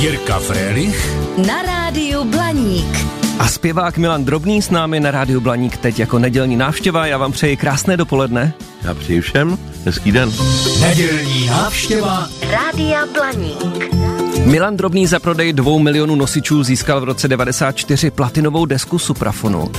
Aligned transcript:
Jirka 0.00 0.38
Frélich 0.40 0.96
na 1.46 1.62
rádiu 1.62 2.24
Blaník. 2.24 3.06
A 3.38 3.48
zpěvák 3.48 3.98
Milan 3.98 4.24
Drobný 4.24 4.62
s 4.62 4.70
námi 4.70 5.00
na 5.00 5.10
rádiu 5.10 5.40
Blaník 5.40 5.76
teď 5.76 5.98
jako 5.98 6.18
nedělní 6.18 6.56
návštěva. 6.56 7.06
Já 7.06 7.18
vám 7.18 7.32
přeji 7.32 7.56
krásné 7.56 7.96
dopoledne. 7.96 8.52
Já 8.82 8.94
přeji 8.94 9.20
všem 9.20 9.58
hezký 9.84 10.12
den. 10.12 10.32
Nedělní 10.80 11.46
návštěva 11.46 12.28
Rádia 12.50 13.06
Blaník. 13.14 13.94
Milan 14.44 14.76
Drobný 14.76 15.06
za 15.06 15.18
prodej 15.18 15.52
dvou 15.52 15.78
milionů 15.78 16.14
nosičů 16.14 16.62
získal 16.62 17.00
v 17.00 17.04
roce 17.04 17.28
94 17.28 18.10
platinovou 18.10 18.66
desku 18.66 18.98
Suprafonu. 18.98 19.70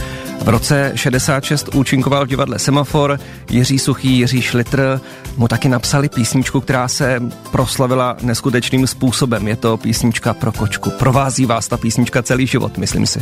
V 0.43 0.47
roce 0.47 0.91
66 0.95 1.75
účinkoval 1.75 2.25
v 2.25 2.27
divadle 2.27 2.59
Semafor, 2.59 3.19
Jiří 3.49 3.79
Suchý, 3.79 4.17
Jiří 4.17 4.41
Šlitr 4.41 5.01
mu 5.37 5.47
taky 5.47 5.69
napsali 5.69 6.09
písničku, 6.09 6.61
která 6.61 6.87
se 6.87 7.19
proslavila 7.51 8.17
neskutečným 8.21 8.87
způsobem. 8.87 9.47
Je 9.47 9.55
to 9.55 9.77
písnička 9.77 10.33
pro 10.33 10.51
kočku. 10.51 10.89
Provází 10.89 11.45
vás 11.45 11.67
ta 11.67 11.77
písnička 11.77 12.23
celý 12.23 12.47
život, 12.47 12.77
myslím 12.77 13.05
si. 13.05 13.21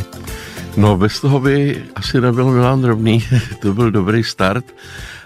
No 0.76 0.96
bez 0.96 1.20
toho 1.20 1.40
by 1.40 1.82
asi 1.94 2.20
nebyl 2.20 2.50
Milan 2.50 2.82
Drobný, 2.82 3.24
to 3.62 3.74
byl 3.74 3.90
dobrý 3.90 4.24
start. 4.24 4.64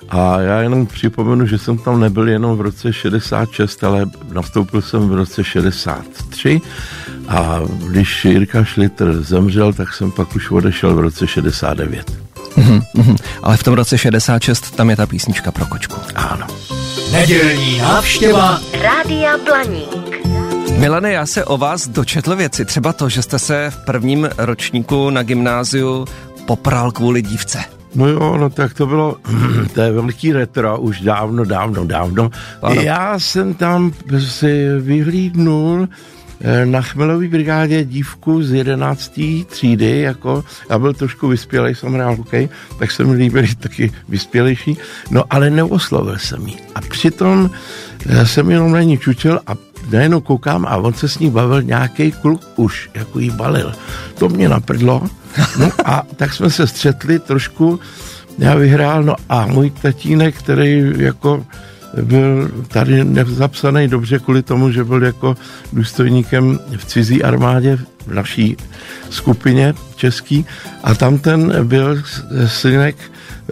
A 0.09 0.41
já 0.41 0.61
jenom 0.61 0.87
připomenu, 0.87 1.47
že 1.47 1.59
jsem 1.59 1.79
tam 1.79 2.01
nebyl 2.01 2.29
jenom 2.29 2.57
v 2.57 2.61
roce 2.61 2.93
66, 2.93 3.85
ale 3.85 4.07
nastoupil 4.33 4.83
jsem 4.83 5.09
v 5.09 5.15
roce 5.15 5.45
63 5.45 6.61
a 7.29 7.61
když 7.87 8.25
Jirka 8.25 8.65
Šlitr 8.65 9.23
zemřel, 9.23 9.73
tak 9.73 9.95
jsem 9.95 10.11
pak 10.11 10.37
už 10.37 10.51
odešel 10.51 10.95
v 10.95 11.01
roce 11.01 11.27
69. 11.27 12.13
Mhm, 12.57 12.81
mhm. 12.95 13.17
Ale 13.43 13.57
v 13.57 13.63
tom 13.63 13.75
roce 13.75 13.99
66 13.99 14.77
tam 14.77 14.91
je 14.91 14.97
ta 14.97 15.07
písnička 15.07 15.53
pro 15.53 15.67
kočku. 15.67 16.01
Ano. 16.15 16.47
Nedělní 17.13 17.79
návštěva 17.79 18.61
Rádia 18.83 19.39
Blaník. 19.39 20.25
Milane, 20.79 21.13
já 21.13 21.27
se 21.27 21.45
o 21.45 21.59
vás 21.59 21.89
dočetl 21.89 22.37
věci. 22.37 22.65
Třeba 22.65 22.93
to, 22.93 23.09
že 23.09 23.23
jste 23.23 23.39
se 23.39 23.71
v 23.71 23.85
prvním 23.85 24.29
ročníku 24.39 25.11
na 25.11 25.23
gymnáziu 25.23 26.05
popral 26.47 26.93
kvůli 26.93 27.23
dívce. 27.23 27.59
No 27.95 28.09
jo, 28.09 28.37
no 28.41 28.51
tak 28.51 28.75
to 28.75 28.87
bylo, 28.87 29.17
to 29.75 29.81
je 29.81 29.93
velký 29.93 30.33
retro, 30.33 30.81
už 30.81 31.01
dávno, 31.01 31.45
dávno, 31.45 31.85
dávno. 31.85 32.31
Ano. 32.63 32.81
Já 32.81 33.19
jsem 33.19 33.55
tam 33.55 33.93
si 34.19 34.69
vyhlídnul 34.81 35.89
na 36.65 36.83
chmelový 36.83 37.29
brigádě 37.29 37.85
dívku 37.85 38.43
z 38.43 38.53
11. 38.53 39.21
třídy, 39.47 40.01
jako 40.01 40.45
já 40.71 40.79
byl 40.79 40.95
trošku 40.95 41.29
vyspělej, 41.29 41.75
jsem 41.75 41.95
hrál 41.95 42.17
hokej, 42.17 42.49
tak 42.79 42.91
se 42.91 43.05
mi 43.05 43.13
líbily 43.13 43.55
taky 43.55 43.93
vyspělejší, 44.09 44.79
no 45.11 45.25
ale 45.31 45.51
neoslovil 45.51 46.19
jsem 46.19 46.47
jí. 46.47 46.57
A 46.75 46.81
přitom 46.81 47.51
já 48.07 48.27
jsem 48.27 48.51
jenom 48.51 48.73
na 48.73 48.83
ní 48.83 48.99
čučil 48.99 49.41
a 49.47 49.53
najednou 49.91 50.21
koukám 50.21 50.67
a 50.67 50.77
on 50.77 50.95
se 50.95 51.09
s 51.09 51.19
ní 51.19 51.31
bavil 51.31 51.63
nějaký 51.63 52.13
kluk 52.13 52.43
už, 52.57 52.91
jako 52.95 53.19
jí 53.19 53.31
balil. 53.31 53.73
To 54.19 54.29
mě 54.29 54.49
naprdlo, 54.49 55.03
no 55.59 55.71
a 55.85 56.03
tak 56.17 56.35
jsme 56.35 56.51
se 56.51 56.67
střetli 56.67 57.19
trošku, 57.19 57.81
já 58.39 58.55
vyhrál, 58.55 59.03
no 59.03 59.17
a 59.29 59.47
můj 59.47 59.71
tatínek, 59.71 60.35
který 60.39 60.93
jako 60.97 61.47
byl 62.03 62.51
tady 62.69 63.05
nezapsaný 63.05 63.89
dobře 63.89 64.19
kvůli 64.19 64.43
tomu, 64.43 64.71
že 64.71 64.85
byl 64.85 65.03
jako 65.03 65.37
důstojníkem 65.73 66.59
v 66.77 66.85
cizí 66.85 67.23
armádě 67.23 67.79
v 68.07 68.15
naší 68.15 68.57
skupině 69.11 69.75
český 69.97 70.47
a 70.85 70.95
tam 70.95 71.19
ten 71.19 71.67
byl 71.67 72.03
synek 72.47 72.97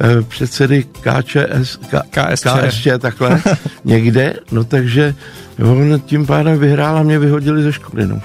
eh, 0.00 0.22
předsedy 0.22 0.84
KČS, 0.84 1.76
K, 1.76 2.02
KSČ. 2.10 2.46
KSČ 2.46 2.88
takhle 2.98 3.42
někde, 3.84 4.34
no 4.52 4.64
takže 4.64 5.14
on 5.62 6.00
tím 6.00 6.26
pádem 6.26 6.58
vyhrál 6.58 6.98
a 6.98 7.02
mě 7.02 7.18
vyhodili 7.18 7.62
ze 7.62 7.72
školy. 7.72 8.06
No. 8.06 8.20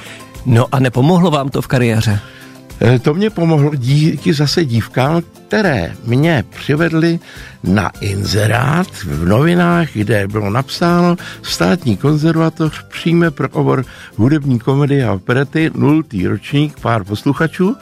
No 0.46 0.66
a 0.72 0.80
nepomohlo 0.80 1.32
vám 1.32 1.50
to 1.50 1.62
v 1.62 1.68
kariéře? 1.68 2.20
Eh, 2.82 3.00
To 3.00 3.14
mě 3.14 3.30
pomohlo 3.30 3.76
díky 3.76 4.34
zase 4.34 4.66
dívkám, 4.66 5.22
které 5.48 5.96
mě 6.06 6.44
přivedly 6.50 7.20
na 7.64 7.90
inzerát 8.02 8.88
v 8.88 9.26
novinách, 9.26 9.88
kde 9.94 10.28
bylo 10.28 10.50
napsáno 10.50 11.16
státní 11.42 11.98
konzervatoř 11.98 12.84
přijme 12.88 13.32
pro 13.32 13.50
obor 13.50 13.86
hudební 14.16 14.60
komedie 14.60 15.06
a 15.08 15.14
operety, 15.14 15.72
nultý 15.76 16.28
ročník, 16.28 16.80
pár 16.80 17.04
posluchačů. 17.04 17.76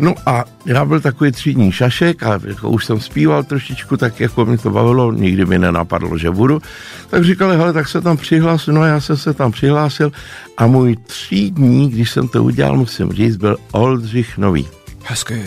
No 0.00 0.14
a 0.26 0.44
já 0.66 0.84
byl 0.84 1.00
takový 1.00 1.32
třídní 1.32 1.72
šašek 1.72 2.22
a 2.22 2.40
jako 2.44 2.70
už 2.70 2.84
jsem 2.84 3.00
zpíval 3.00 3.44
trošičku, 3.44 3.96
tak 3.96 4.20
jako 4.20 4.44
mi 4.44 4.58
to 4.58 4.70
bavilo, 4.70 5.12
nikdy 5.12 5.46
mi 5.46 5.58
nenapadlo, 5.58 6.18
že 6.18 6.30
budu. 6.30 6.62
Tak 7.10 7.24
říkali, 7.24 7.56
hele, 7.56 7.72
tak 7.72 7.88
se 7.88 8.00
tam 8.00 8.16
přihlásil, 8.16 8.74
no 8.74 8.80
a 8.80 8.86
já 8.86 9.00
jsem 9.00 9.16
se 9.16 9.34
tam 9.34 9.52
přihlásil 9.52 10.12
a 10.56 10.66
můj 10.66 10.96
třídní, 10.96 11.90
když 11.90 12.10
jsem 12.10 12.28
to 12.28 12.44
udělal, 12.44 12.76
musím 12.76 13.12
říct, 13.12 13.36
byl 13.36 13.56
Oldřich 13.72 14.38
Nový. 14.38 14.68
Hezky. 15.04 15.44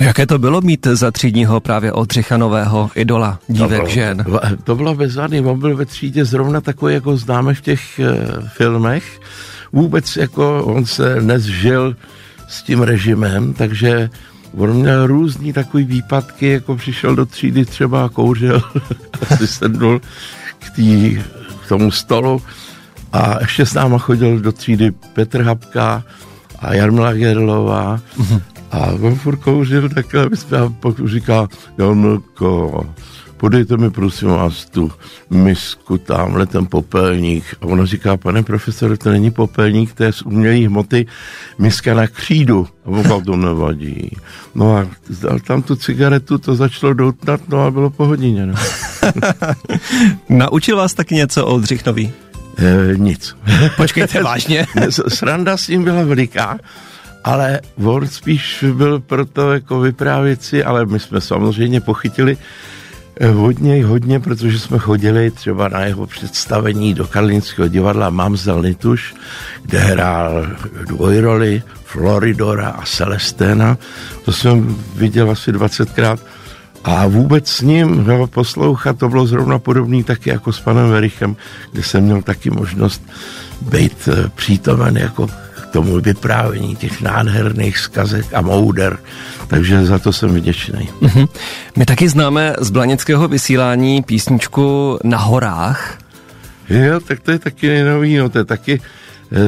No 0.00 0.06
jaké 0.06 0.26
to 0.26 0.38
bylo 0.38 0.60
mít 0.60 0.86
za 0.86 1.10
třídního 1.10 1.60
právě 1.60 1.92
Oldřicha 1.92 2.36
Nového 2.36 2.90
idola 2.94 3.38
dívek 3.48 3.70
bylo, 3.70 3.88
žen? 3.88 4.24
To 4.64 4.74
bylo 4.74 4.94
bezvadný, 4.94 5.40
on 5.40 5.58
byl 5.58 5.76
ve 5.76 5.86
třídě 5.86 6.24
zrovna 6.24 6.60
takový, 6.60 6.94
jako 6.94 7.16
známe 7.16 7.54
v 7.54 7.60
těch 7.60 7.98
e, 7.98 8.04
filmech. 8.48 9.20
Vůbec 9.72 10.16
jako 10.16 10.64
on 10.64 10.86
se 10.86 11.20
nezžil 11.20 11.96
s 12.48 12.62
tím 12.62 12.82
režimem, 12.82 13.52
takže 13.52 14.10
on 14.56 14.72
měl 14.72 15.06
různý 15.06 15.52
takový 15.52 15.84
výpadky, 15.84 16.48
jako 16.48 16.76
přišel 16.76 17.16
do 17.16 17.26
třídy 17.26 17.64
třeba 17.64 18.04
a 18.04 18.08
kouřil, 18.08 18.62
asi 19.30 19.46
sednul 19.46 20.00
k, 20.58 20.70
tý, 20.70 21.18
k 21.64 21.68
tomu 21.68 21.90
stolu 21.90 22.42
a 23.12 23.40
ještě 23.40 23.66
s 23.66 23.74
náma 23.74 23.98
chodil 23.98 24.40
do 24.40 24.52
třídy 24.52 24.90
Petr 25.12 25.42
Hapka 25.42 26.04
a 26.58 26.74
Jarmila 26.74 27.12
Gerlová 27.12 28.00
a 28.70 28.86
on 28.86 29.14
furt 29.14 29.36
kouřil 29.36 29.88
takhle, 29.88 30.28
my 30.28 30.36
jsme, 30.36 30.58
říká, 31.04 31.48
Jarmilko, 31.78 32.86
podejte 33.38 33.76
mi 33.76 33.90
prosím 33.90 34.28
vás 34.28 34.64
tu 34.64 34.92
misku, 35.30 35.98
tamhle 35.98 36.46
ten 36.46 36.66
popelník. 36.66 37.44
A 37.60 37.66
ona 37.66 37.84
říká, 37.84 38.16
pane 38.16 38.42
profesore, 38.42 38.96
to 38.96 39.10
není 39.10 39.30
popelník, 39.30 39.94
to 39.94 40.04
je 40.04 40.12
z 40.12 40.22
umělé 40.22 40.66
hmoty 40.66 41.06
miska 41.58 41.94
na 41.94 42.06
křídu. 42.06 42.68
A 42.84 42.88
on 42.88 43.24
to 43.24 43.36
nevadí. 43.36 44.16
No 44.54 44.76
a 44.76 44.86
dal 45.22 45.38
tam 45.38 45.62
tu 45.62 45.76
cigaretu, 45.76 46.38
to 46.38 46.54
začalo 46.54 46.94
doutnat, 46.94 47.40
no 47.48 47.66
a 47.66 47.70
bylo 47.70 47.90
po 47.90 48.06
hodině. 48.06 48.46
No. 48.46 48.54
Naučil 50.28 50.76
vás 50.76 50.94
taky 50.94 51.14
něco 51.14 51.46
Oldřich 51.46 51.86
Nový? 51.86 52.12
E, 52.58 52.96
nic. 52.96 53.36
Počkejte, 53.76 54.22
vážně? 54.22 54.66
Sranda 55.08 55.56
s 55.56 55.68
ním 55.68 55.84
byla 55.84 56.02
veliká, 56.02 56.58
ale 57.24 57.60
on 57.84 58.08
spíš 58.08 58.64
byl 58.72 59.00
proto 59.00 59.52
jako 59.52 59.80
vyprávět 59.80 60.42
si, 60.42 60.64
ale 60.64 60.86
my 60.86 61.00
jsme 61.00 61.20
samozřejmě 61.20 61.80
pochytili 61.80 62.36
eh, 63.20 63.30
hodně, 63.30 63.84
hodně, 63.84 64.20
protože 64.20 64.58
jsme 64.58 64.78
chodili 64.78 65.30
třeba 65.30 65.68
na 65.68 65.80
jeho 65.80 66.06
představení 66.06 66.94
do 66.94 67.06
Karlínského 67.06 67.68
divadla 67.68 68.10
Mamzel 68.10 68.62
Nituš, 68.62 69.14
kde 69.62 69.78
hrál 69.78 70.46
dvojroli 70.86 71.62
Floridora 71.84 72.68
a 72.68 72.84
Celesténa. 72.84 73.78
To 74.24 74.32
jsem 74.32 74.76
viděl 74.94 75.30
asi 75.30 75.52
20krát. 75.52 76.18
A 76.84 77.06
vůbec 77.06 77.48
s 77.48 77.60
ním 77.60 78.04
ho 78.04 78.26
poslouchat, 78.26 78.98
to 78.98 79.08
bylo 79.08 79.26
zrovna 79.26 79.58
podobný 79.58 80.04
taky 80.04 80.30
jako 80.30 80.52
s 80.52 80.60
panem 80.60 80.90
Verichem, 80.90 81.36
kde 81.72 81.82
jsem 81.82 82.04
měl 82.04 82.22
taky 82.22 82.50
možnost 82.50 83.02
být 83.62 84.08
eh, 84.08 84.28
přítomen 84.34 84.96
jako 84.96 85.28
tomu 85.70 86.00
vyprávění 86.00 86.76
těch 86.76 87.00
nádherných 87.00 87.78
skazek 87.78 88.26
a 88.34 88.40
mouder. 88.40 88.98
Takže 89.48 89.86
za 89.86 89.98
to 89.98 90.12
jsem 90.12 90.34
vděčný. 90.34 90.88
Mhm. 91.00 91.26
My 91.76 91.86
taky 91.86 92.08
známe 92.08 92.54
z 92.58 92.70
blanického 92.70 93.28
vysílání 93.28 94.02
písničku 94.02 94.98
Na 95.04 95.18
horách. 95.18 95.98
Jo, 96.68 97.00
tak 97.00 97.20
to 97.20 97.30
je 97.30 97.38
taky 97.38 97.68
nejnový, 97.68 98.16
no 98.16 98.28
to 98.28 98.38
je 98.38 98.44
taky 98.44 98.80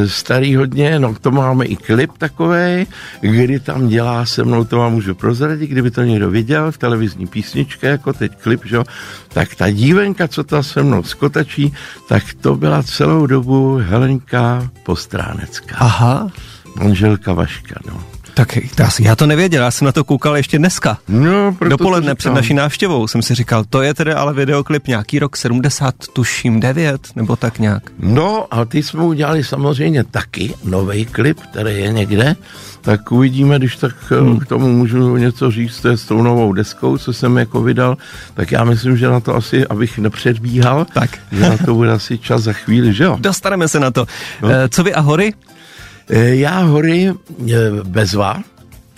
starý 0.06 0.56
hodně, 0.56 0.99
no 0.99 1.15
to 1.21 1.31
máme 1.31 1.65
i 1.65 1.77
klip 1.77 2.11
takový, 2.19 2.87
kdy 3.21 3.61
tam 3.61 3.88
dělá 3.88 4.27
se 4.27 4.44
mnou, 4.44 4.65
to 4.65 4.79
vám 4.79 4.93
můžu 4.93 5.15
prozradit, 5.15 5.71
kdyby 5.71 5.91
to 5.91 6.03
někdo 6.03 6.31
viděl 6.31 6.73
v 6.73 6.79
televizní 6.79 7.27
písničce, 7.27 7.87
jako 7.87 8.12
teď 8.12 8.32
klip, 8.43 8.61
že? 8.65 8.77
jo, 8.77 8.85
tak 9.29 9.55
ta 9.55 9.71
dívenka, 9.71 10.29
co 10.29 10.44
tam 10.44 10.62
se 10.62 10.82
mnou 10.82 11.03
skotačí, 11.03 11.75
tak 12.09 12.23
to 12.41 12.56
byla 12.56 12.82
celou 12.82 13.27
dobu 13.27 13.81
Helenka 13.82 14.71
Postránecká, 14.82 15.77
Aha. 15.79 16.29
manželka 16.77 17.32
Vaška, 17.32 17.81
no. 17.87 18.19
Tak 18.35 18.56
já, 18.79 18.88
já 19.00 19.17
to 19.17 19.27
nevěděl, 19.27 19.65
já 19.65 19.71
jsem 19.71 19.87
na 19.87 19.93
to 19.93 20.05
koukal 20.05 20.37
ještě 20.37 20.59
dneska. 20.59 20.99
No, 21.09 21.55
proto 21.59 21.65
to 21.65 21.69
Dopoledne 21.69 22.15
před 22.15 22.32
naší 22.32 22.55
návštěvou 22.55 23.09
jsem 23.09 23.23
si 23.23 23.35
říkal, 23.35 23.65
to 23.71 23.82
je 23.82 23.94
tedy 23.94 24.12
ale 24.12 24.35
videoklip 24.35 24.87
nějaký 24.87 25.19
rok 25.19 25.37
70, 25.37 25.94
tuším 26.12 26.61
9, 26.61 27.00
nebo 27.17 27.37
tak 27.37 27.59
nějak. 27.59 27.82
No 27.99 28.47
a 28.50 28.65
ty 28.65 28.82
jsme 28.82 29.03
udělali 29.03 29.44
samozřejmě 29.44 30.05
taky 30.05 30.55
nový 30.65 31.06
klip, 31.06 31.41
který 31.41 31.79
je 31.81 31.93
někde, 31.93 32.37
tak 32.81 33.12
uvidíme, 33.12 33.59
když 33.59 33.77
tak 33.77 33.94
hmm. 34.11 34.38
k 34.38 34.47
tomu 34.47 34.73
můžu 34.73 35.17
něco 35.17 35.50
říct 35.50 35.81
to 35.81 35.88
je 35.88 35.97
s 35.97 36.05
tou 36.05 36.23
novou 36.23 36.53
deskou, 36.53 36.99
co 36.99 37.12
jsem 37.12 37.38
jako 37.38 37.62
vydal, 37.62 37.97
tak 38.35 38.53
já 38.53 38.65
myslím, 38.65 38.97
že 38.97 39.09
na 39.09 39.21
to 39.21 39.35
asi, 39.35 39.67
abych 39.67 39.99
nepředbíhal, 39.99 40.87
Tak. 40.93 41.11
že 41.32 41.41
na 41.41 41.56
to 41.56 41.75
bude 41.75 41.93
asi 41.93 42.19
čas 42.19 42.43
za 42.43 42.53
chvíli, 42.53 42.94
že 42.94 43.05
jo? 43.05 43.17
Dostaneme 43.21 43.69
se 43.69 43.81
na 43.81 43.91
to. 43.91 44.06
No. 44.43 44.49
No. 44.49 44.55
Co 44.69 44.85
vy 44.85 44.94
a 44.94 45.00
hory? 45.00 45.32
Eh, 46.10 46.36
Já 46.36 46.60
hory 46.62 47.08
eh, 47.08 47.14
bezva, 47.84 48.42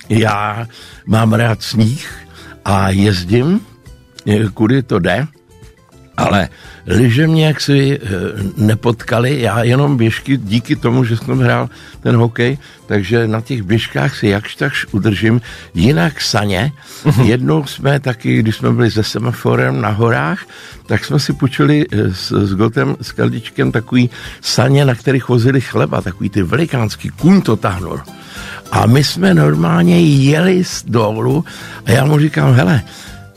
já 0.09 0.69
mám 1.07 1.33
rád 1.33 1.63
sníh 1.63 2.09
a 2.65 2.91
jezdím, 2.91 3.61
eh, 4.27 4.49
kudy 4.55 4.83
to 4.83 4.99
jde, 4.99 5.27
ale 6.17 6.49
lyže 6.87 7.27
mě 7.27 7.47
jaksi 7.47 7.99
eh, 8.03 8.09
nepotkali, 8.57 9.41
já 9.41 9.63
jenom 9.63 9.97
běžky, 9.97 10.37
díky 10.37 10.77
tomu, 10.77 11.05
že 11.05 11.17
jsem 11.17 11.39
hrál 11.39 11.71
ten 12.01 12.17
hokej, 12.17 12.59
takže 12.87 13.29
na 13.29 13.41
těch 13.41 13.63
běžkách 13.63 14.17
si 14.17 14.29
jakž 14.29 14.57
takž 14.57 14.87
udržím. 14.93 15.41
Jinak 15.75 16.21
saně, 16.21 16.73
jednou 17.25 17.67
jsme 17.67 18.01
taky, 18.01 18.39
když 18.39 18.57
jsme 18.57 18.73
byli 18.73 18.91
se 18.91 19.03
semaforem 19.03 19.81
na 19.81 19.89
horách, 19.89 20.47
tak 20.87 21.05
jsme 21.05 21.19
si 21.21 21.33
půjčili 21.33 21.87
eh, 21.93 22.15
s, 22.15 22.33
s 22.33 22.55
Gotem, 22.55 22.97
s 23.01 23.13
Kaldičkem 23.13 23.73
takový 23.73 24.11
saně, 24.41 24.85
na 24.85 24.95
kterých 24.95 25.29
vozili 25.29 25.61
chleba, 25.61 26.01
takový 26.01 26.31
ty 26.31 26.43
velikánský, 26.43 27.09
kůň 27.09 27.41
to 27.43 27.57
tahnul. 27.57 28.01
A 28.73 28.87
my 28.87 29.05
jsme 29.05 29.35
normálně 29.35 30.01
jeli 30.01 30.65
z 30.65 30.85
dolů 30.85 31.45
a 31.87 31.91
já 31.91 32.05
mu 32.05 32.19
říkám, 32.19 32.53
hele, 32.53 32.83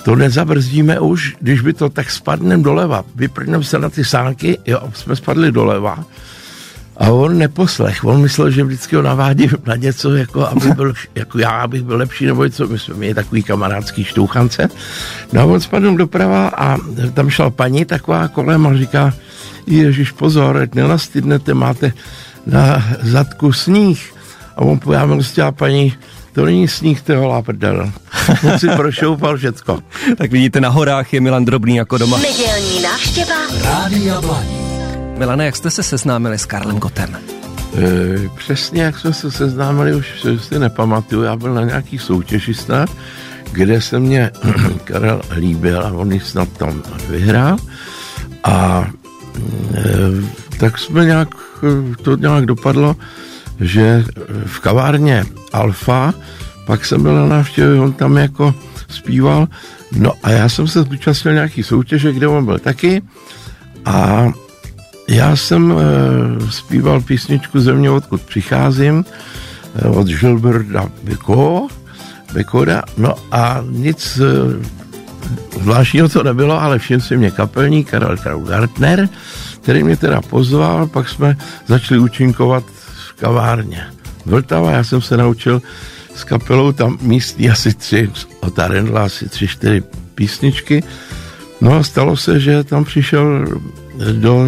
to 0.05 0.15
nezabrzdíme 0.15 0.99
už, 0.99 1.35
když 1.39 1.61
by 1.61 1.73
to 1.73 1.89
tak 1.89 2.11
spadnem 2.11 2.63
doleva. 2.63 3.03
Vyprdneme 3.15 3.63
se 3.63 3.79
na 3.79 3.89
ty 3.89 4.05
sánky, 4.05 4.57
jo, 4.65 4.79
jsme 4.93 5.15
spadli 5.15 5.51
doleva. 5.51 6.05
A 6.97 7.09
on 7.09 7.37
neposlech, 7.37 8.05
on 8.05 8.21
myslel, 8.21 8.51
že 8.51 8.63
vždycky 8.63 8.95
ho 8.95 9.01
navádím 9.01 9.49
na 9.65 9.75
něco, 9.75 10.15
jako, 10.15 10.47
aby 10.47 10.71
byl, 10.71 10.93
jako 11.15 11.39
já, 11.39 11.49
abych 11.49 11.83
byl 11.83 11.97
lepší, 11.97 12.25
nebo 12.25 12.43
něco, 12.43 12.67
my 12.67 12.79
jsme 12.79 12.93
měli 12.93 13.13
takový 13.13 13.43
kamarádský 13.43 14.03
štouchance. 14.03 14.67
No 15.33 15.41
a 15.41 15.45
on 15.45 15.59
spadl 15.59 15.97
doprava 15.97 16.47
a 16.47 16.77
tam 17.13 17.29
šla 17.29 17.49
paní 17.49 17.85
taková 17.85 18.27
kolem 18.27 18.67
a 18.67 18.77
říká, 18.77 19.13
Ježíš 19.67 20.11
pozor, 20.11 20.57
ať 20.57 20.77
nenastydnete, 20.77 21.53
máte 21.53 21.93
na 22.45 22.83
zadku 23.01 23.53
sníh. 23.53 24.13
A 24.55 24.61
on 24.61 24.79
já 24.91 25.07
prostě 25.07 25.41
a 25.41 25.51
paní, 25.51 25.93
to 26.35 26.45
není 26.45 26.67
sníh, 26.67 27.01
to 27.01 27.11
je 27.11 27.17
holá 27.17 27.41
prdel. 27.41 27.91
On 28.43 28.59
si 28.59 28.67
prošoupal 28.75 29.37
všecko. 29.37 29.79
Tak 30.17 30.31
vidíte, 30.31 30.61
na 30.61 30.69
horách 30.69 31.13
je 31.13 31.21
Milan 31.21 31.45
Drobný 31.45 31.75
jako 31.75 31.97
doma. 31.97 32.17
Nedělní 32.17 32.81
návštěva 32.81 33.35
Rádia 33.63 34.21
Blaník. 34.21 34.65
Milane, 35.17 35.45
jak 35.45 35.55
jste 35.55 35.71
se 35.71 35.83
seznámili 35.83 36.37
s 36.37 36.45
Karlem 36.45 36.77
Gotem? 36.77 37.15
E, 37.15 38.29
přesně 38.37 38.83
jak 38.83 38.99
jsme 38.99 39.13
se 39.13 39.31
seznámili, 39.31 39.95
už 39.95 40.25
si 40.37 40.59
nepamatuju, 40.59 41.23
já 41.23 41.35
byl 41.35 41.53
na 41.53 41.63
nějaký 41.63 41.99
soutěži 41.99 42.53
snad, 42.53 42.89
kde 43.51 43.81
se 43.81 43.99
mě 43.99 44.31
Karel 44.83 45.21
líbil 45.35 45.81
a 45.81 45.91
on 45.91 46.11
ji 46.11 46.19
snad 46.19 46.49
tam 46.49 46.83
vyhrál 47.09 47.57
a 48.43 48.87
e, 49.75 49.83
tak 50.57 50.77
jsme 50.77 51.05
nějak, 51.05 51.29
to 52.01 52.15
nějak 52.15 52.45
dopadlo, 52.45 52.95
že 53.59 54.03
v 54.45 54.59
kavárně 54.59 55.25
Alfa, 55.53 56.13
pak 56.65 56.85
jsem 56.85 57.03
byl 57.03 57.15
na 57.15 57.27
návštěvě, 57.27 57.79
on 57.79 57.93
tam 57.93 58.17
jako 58.17 58.55
zpíval, 58.89 59.47
no 59.91 60.13
a 60.23 60.31
já 60.31 60.49
jsem 60.49 60.67
se 60.67 60.83
zúčastnil 60.83 61.33
nějaký 61.33 61.63
soutěže, 61.63 62.13
kde 62.13 62.27
on 62.27 62.45
byl 62.45 62.59
taky. 62.59 63.01
A 63.85 64.27
já 65.09 65.35
jsem 65.35 65.73
e, 65.73 66.51
zpíval 66.51 67.01
písničku 67.01 67.59
Země, 67.59 67.89
odkud 67.89 68.21
přicházím, 68.21 69.05
e, 69.75 69.87
od 69.87 70.07
Gilberta 70.07 70.89
Beko, 71.03 71.67
Bekoda, 72.33 72.83
no 72.97 73.15
a 73.31 73.63
nic 73.69 74.17
e, 74.17 74.85
zvláštního 75.61 76.09
to 76.09 76.23
nebylo, 76.23 76.61
ale 76.61 76.79
všiml 76.79 77.01
si 77.01 77.17
mě 77.17 77.31
kapelník 77.31 77.89
Karel 77.89 78.17
Gartner, 78.47 79.09
který 79.61 79.83
mě 79.83 79.97
teda 79.97 80.21
pozval, 80.21 80.87
pak 80.87 81.09
jsme 81.09 81.37
začali 81.67 81.99
účinkovat 81.99 82.63
kavárně. 83.19 83.83
Vltava, 84.25 84.71
já 84.71 84.83
jsem 84.83 85.01
se 85.01 85.17
naučil 85.17 85.61
s 86.15 86.23
kapelou 86.23 86.71
tam 86.71 86.97
místní 87.01 87.49
asi 87.49 87.73
tři, 87.73 88.11
od 88.39 88.59
Arendla 88.59 89.03
asi 89.03 89.29
tři, 89.29 89.47
čtyři 89.47 89.83
písničky. 90.15 90.83
No 91.61 91.73
a 91.73 91.83
stalo 91.83 92.17
se, 92.17 92.39
že 92.39 92.63
tam 92.63 92.85
přišel 92.85 93.45
do 94.11 94.47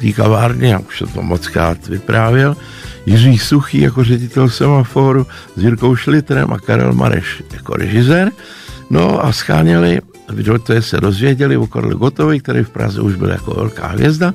té 0.00 0.12
kavárny, 0.12 0.68
já 0.68 0.78
už 0.78 0.98
se 0.98 1.06
to 1.06 1.22
moc 1.22 1.48
krát 1.48 1.86
vyprávěl, 1.86 2.56
Jiří 3.06 3.38
Suchý 3.38 3.80
jako 3.80 4.04
ředitel 4.04 4.50
semaforu 4.50 5.26
s 5.56 5.62
Jirkou 5.62 5.96
Šlitrem 5.96 6.52
a 6.52 6.58
Karel 6.58 6.92
Mareš 6.92 7.42
jako 7.52 7.74
režisér. 7.74 8.30
No 8.90 9.24
a 9.24 9.32
scháněli, 9.32 10.00
to 10.66 10.72
je 10.72 10.82
se 10.82 11.00
dozvěděli 11.00 11.56
o 11.56 11.66
Karlu 11.66 11.98
Gotovi, 11.98 12.40
který 12.40 12.64
v 12.64 12.70
Praze 12.70 13.00
už 13.00 13.14
byl 13.14 13.28
jako 13.30 13.54
velká 13.54 13.86
hvězda, 13.86 14.34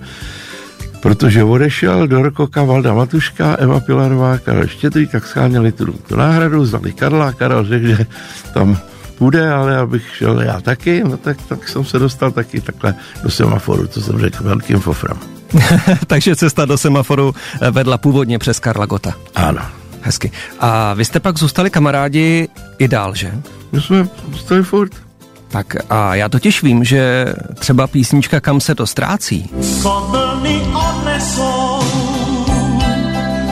protože 1.02 1.44
odešel 1.44 2.08
do 2.08 2.22
Rokoka 2.22 2.64
Valda 2.64 2.94
Matuška, 2.94 3.56
Eva 3.56 3.80
Pilarová, 3.80 4.38
Karel 4.38 4.68
Štědrý, 4.68 5.08
tak 5.08 5.28
scháněli 5.28 5.72
tu, 5.72 5.86
tu 5.86 6.16
náhradu, 6.16 6.66
znali 6.66 6.94
Karla, 6.94 7.34
Karel 7.34 7.66
řekl, 7.66 7.88
že 7.88 8.06
tam 8.54 8.78
půjde, 9.18 9.52
ale 9.52 9.78
abych 9.78 10.16
šel 10.16 10.42
já 10.42 10.62
taky, 10.62 11.04
no 11.04 11.18
tak, 11.18 11.38
tak 11.50 11.68
jsem 11.68 11.86
se 11.86 12.00
dostal 12.00 12.32
taky 12.32 12.62
takhle 12.62 12.96
do 13.24 13.30
semaforu, 13.30 13.88
to 13.88 14.02
jsem 14.02 14.20
řekl 14.20 14.44
velkým 14.44 14.80
fofrem. 14.80 15.18
Takže 16.08 16.36
cesta 16.36 16.66
do 16.66 16.78
semaforu 16.78 17.36
vedla 17.72 17.98
původně 17.98 18.40
přes 18.40 18.60
Karla 18.60 18.86
Gota. 18.86 19.14
Ano. 19.36 19.62
Hezky. 20.02 20.32
A 20.60 20.94
vy 20.94 21.06
jste 21.06 21.20
pak 21.20 21.38
zůstali 21.38 21.70
kamarádi 21.70 22.48
i 22.78 22.88
dál, 22.88 23.16
že? 23.16 23.32
My 23.72 23.82
jsme 23.82 24.08
zůstali 24.32 24.64
furt. 24.64 25.07
Tak 25.48 25.76
a 25.90 26.16
já 26.16 26.30
totiž 26.30 26.64
vím, 26.64 26.84
že 26.84 27.34
třeba 27.60 27.88
písnička 27.88 28.40
Kam 28.40 28.60
se 28.60 28.76
to 28.76 28.88
ztrácí. 28.88 29.50
Co 29.82 30.08
vlny 30.10 30.62
odnesou, 30.62 31.80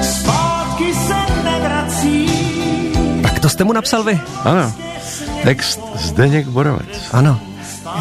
zpátky 0.02 0.94
se 0.94 1.16
nevrací. 1.44 2.30
Tak 3.24 3.40
to 3.40 3.50
jste 3.50 3.64
mu 3.64 3.74
napsal 3.74 4.04
vy? 4.04 4.20
Ano. 4.44 4.74
Text 5.44 5.80
Zdeněk 5.96 6.48
Borovec. 6.48 7.10
Ano. 7.12 7.40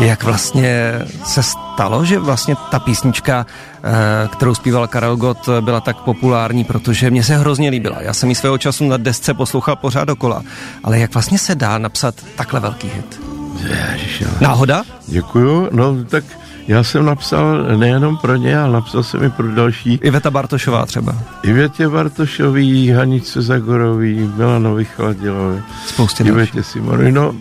Jak 0.01 0.23
vlastně 0.23 0.93
se 1.25 1.43
stalo, 1.43 2.05
že 2.05 2.19
vlastně 2.19 2.55
ta 2.71 2.79
písnička, 2.79 3.47
eh, 3.85 4.29
kterou 4.29 4.55
zpíval 4.55 4.89
Karel 4.89 5.17
Gott, 5.17 5.49
byla 5.61 5.81
tak 5.81 5.97
populární, 5.97 6.65
protože 6.65 7.11
mě 7.11 7.25
se 7.25 7.37
hrozně 7.37 7.71
líbila. 7.71 8.03
Já 8.03 8.15
jsem 8.15 8.29
ji 8.29 8.35
svého 8.35 8.59
času 8.59 8.89
na 8.89 8.97
desce 8.97 9.35
poslouchal 9.35 9.77
pořád 9.77 10.05
dokola. 10.05 10.43
Ale 10.85 10.99
jak 10.99 11.15
vlastně 11.15 11.39
se 11.39 11.55
dá 11.55 11.79
napsat 11.79 12.15
takhle 12.37 12.61
velký 12.61 12.89
hit? 12.89 13.21
Ježiš, 13.59 14.23
Náhoda? 14.41 14.85
Děkuju. 15.07 15.69
No 15.73 16.05
tak 16.05 16.25
já 16.69 16.85
jsem 16.85 17.05
napsal 17.05 17.63
nejenom 17.77 18.17
pro 18.17 18.37
ně, 18.37 18.59
ale 18.59 18.73
napsal 18.73 19.03
jsem 19.03 19.23
i 19.23 19.31
pro 19.31 19.55
další. 19.55 19.95
Iveta 20.03 20.31
Bartošová 20.31 20.87
třeba. 20.87 21.17
Ivětě 21.43 21.89
Bartošový, 21.89 22.91
Hanice 22.91 23.43
Zagorový, 23.43 24.31
Milanovi 24.37 24.85
Chladilovi, 24.85 25.63
Spoustě 25.87 26.25
dalších. 26.25 26.35
Ivětě 26.35 26.63
Simonovi, 26.63 27.13
no 27.13 27.35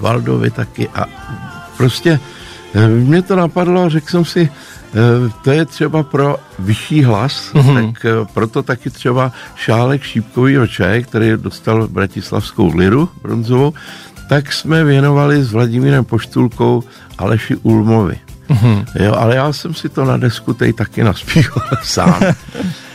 Valdovi 0.00 0.50
taky 0.50 0.88
a 0.88 1.04
prostě 1.76 2.20
eh, 2.74 2.88
mě 2.88 3.22
to 3.22 3.36
napadlo, 3.36 3.90
řekl 3.90 4.10
jsem 4.10 4.24
si, 4.24 4.48
eh, 4.48 5.30
to 5.44 5.50
je 5.50 5.64
třeba 5.64 6.02
pro 6.02 6.36
vyšší 6.58 7.02
hlas, 7.02 7.50
mm-hmm. 7.54 7.92
tak 7.92 8.04
eh, 8.04 8.10
proto 8.34 8.62
taky 8.62 8.90
třeba 8.90 9.32
Šálek 9.56 10.02
šípkovýho 10.02 10.66
čaje, 10.66 11.02
který 11.02 11.32
dostal 11.36 11.88
Bratislavskou 11.88 12.76
liru 12.76 13.08
bronzovou, 13.22 13.74
tak 14.28 14.52
jsme 14.52 14.84
věnovali 14.84 15.44
s 15.44 15.52
Vladimírem 15.52 16.04
Poštulkou 16.04 16.84
Aleši 17.18 17.56
Ulmovi. 17.56 18.18
Mm-hmm. 18.48 18.84
Jo, 18.94 19.14
ale 19.14 19.36
já 19.36 19.52
jsem 19.52 19.74
si 19.74 19.88
to 19.88 20.04
na 20.04 20.16
desku 20.16 20.54
tej 20.54 20.72
taky 20.72 21.04
naspíval 21.04 21.68
sám. 21.82 22.20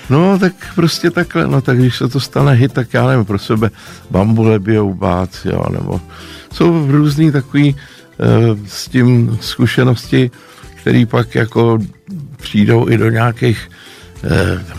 No, 0.09 0.39
tak 0.39 0.53
prostě 0.75 1.12
takhle, 1.12 1.48
no 1.48 1.62
tak 1.62 1.77
když 1.77 1.98
se 1.98 2.07
to 2.07 2.19
stane 2.19 2.53
hit, 2.53 2.74
tak 2.74 2.93
já 2.93 3.07
nevím, 3.07 3.25
pro 3.25 3.39
sebe 3.39 3.69
bambule 4.12 4.59
bijou 4.59 4.93
bác, 4.93 5.45
jo, 5.45 5.65
nebo 5.71 6.01
jsou 6.53 6.91
různý 6.91 7.31
takový 7.31 7.75
uh, 7.75 8.59
s 8.67 8.88
tím 8.88 9.38
zkušenosti, 9.41 10.31
který 10.75 11.05
pak 11.05 11.36
jako 11.36 11.79
přijdou 12.38 12.89
i 12.89 12.98
do 12.98 13.09
nějakých 13.09 13.69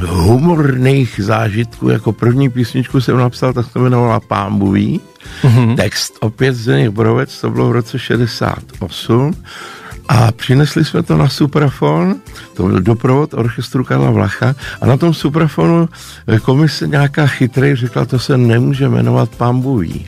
humorných 0.07 1.21
zážitků. 1.23 1.89
Jako 1.89 2.13
první 2.13 2.51
písničku 2.51 3.01
jsem 3.01 3.17
napsal, 3.17 3.53
tak 3.53 3.67
se 3.73 3.79
jmenovala 3.79 4.21
Pámbový. 4.21 5.01
Mm-hmm. 5.43 5.77
Text 5.77 6.15
opět 6.21 6.55
Zdeněk 6.55 6.91
Borovec, 6.91 7.41
to 7.41 7.51
bylo 7.51 7.69
v 7.69 7.73
roce 7.73 7.99
68. 7.99 9.35
A 10.13 10.33
přinesli 10.33 10.85
jsme 10.85 11.03
to 11.03 11.17
na 11.17 11.29
suprafon, 11.29 12.15
to 12.55 12.63
byl 12.63 12.81
doprovod 12.81 13.35
orchestru 13.35 13.85
Karla 13.85 14.11
Vlacha 14.11 14.55
a 14.81 14.87
na 14.87 14.97
tom 14.97 15.15
suprafonu 15.15 15.89
komise 16.43 16.89
nějaká 16.89 17.27
chytrej 17.27 17.77
řekla, 17.77 18.05
to 18.05 18.19
se 18.19 18.37
nemůže 18.37 18.89
jmenovat 18.89 19.31
Pambuví. 19.37 20.07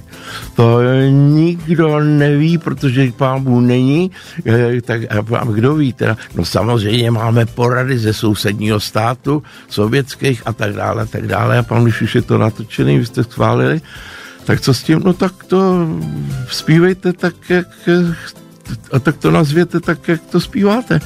To 0.55 0.83
nikdo 1.11 2.01
neví, 2.01 2.59
protože 2.59 3.13
pámbu 3.17 3.61
není, 3.61 4.11
tak 4.83 5.01
a 5.11 5.45
kdo 5.53 5.75
ví 5.75 5.93
teda? 5.93 6.17
No 6.35 6.45
samozřejmě 6.45 7.11
máme 7.11 7.47
porady 7.47 7.99
ze 7.99 8.13
sousedního 8.13 8.81
státu, 8.81 9.43
sovětských 9.69 10.43
a 10.47 10.53
tak 10.53 10.73
dále, 10.73 11.03
a 11.03 11.07
tak 11.07 11.27
dále. 11.27 11.59
A 11.59 11.63
pan, 11.63 11.83
už 11.83 12.15
je 12.15 12.23
to 12.23 12.39
natočený, 12.39 12.99
vy 12.99 13.07
jste 13.07 13.25
schválili, 13.25 13.81
tak 14.45 14.61
co 14.61 14.75
s 14.75 14.83
tím? 14.83 15.03
No 15.05 15.13
tak 15.13 15.45
to 15.45 15.87
zpívejte 16.49 17.13
tak, 17.13 17.35
jak 17.49 17.69
a 18.93 18.99
tak 18.99 19.17
to 19.17 19.31
nazvěte 19.31 19.81
tak, 19.81 20.09
jak 20.09 20.21
to 20.21 20.41
zpíváte. 20.41 21.01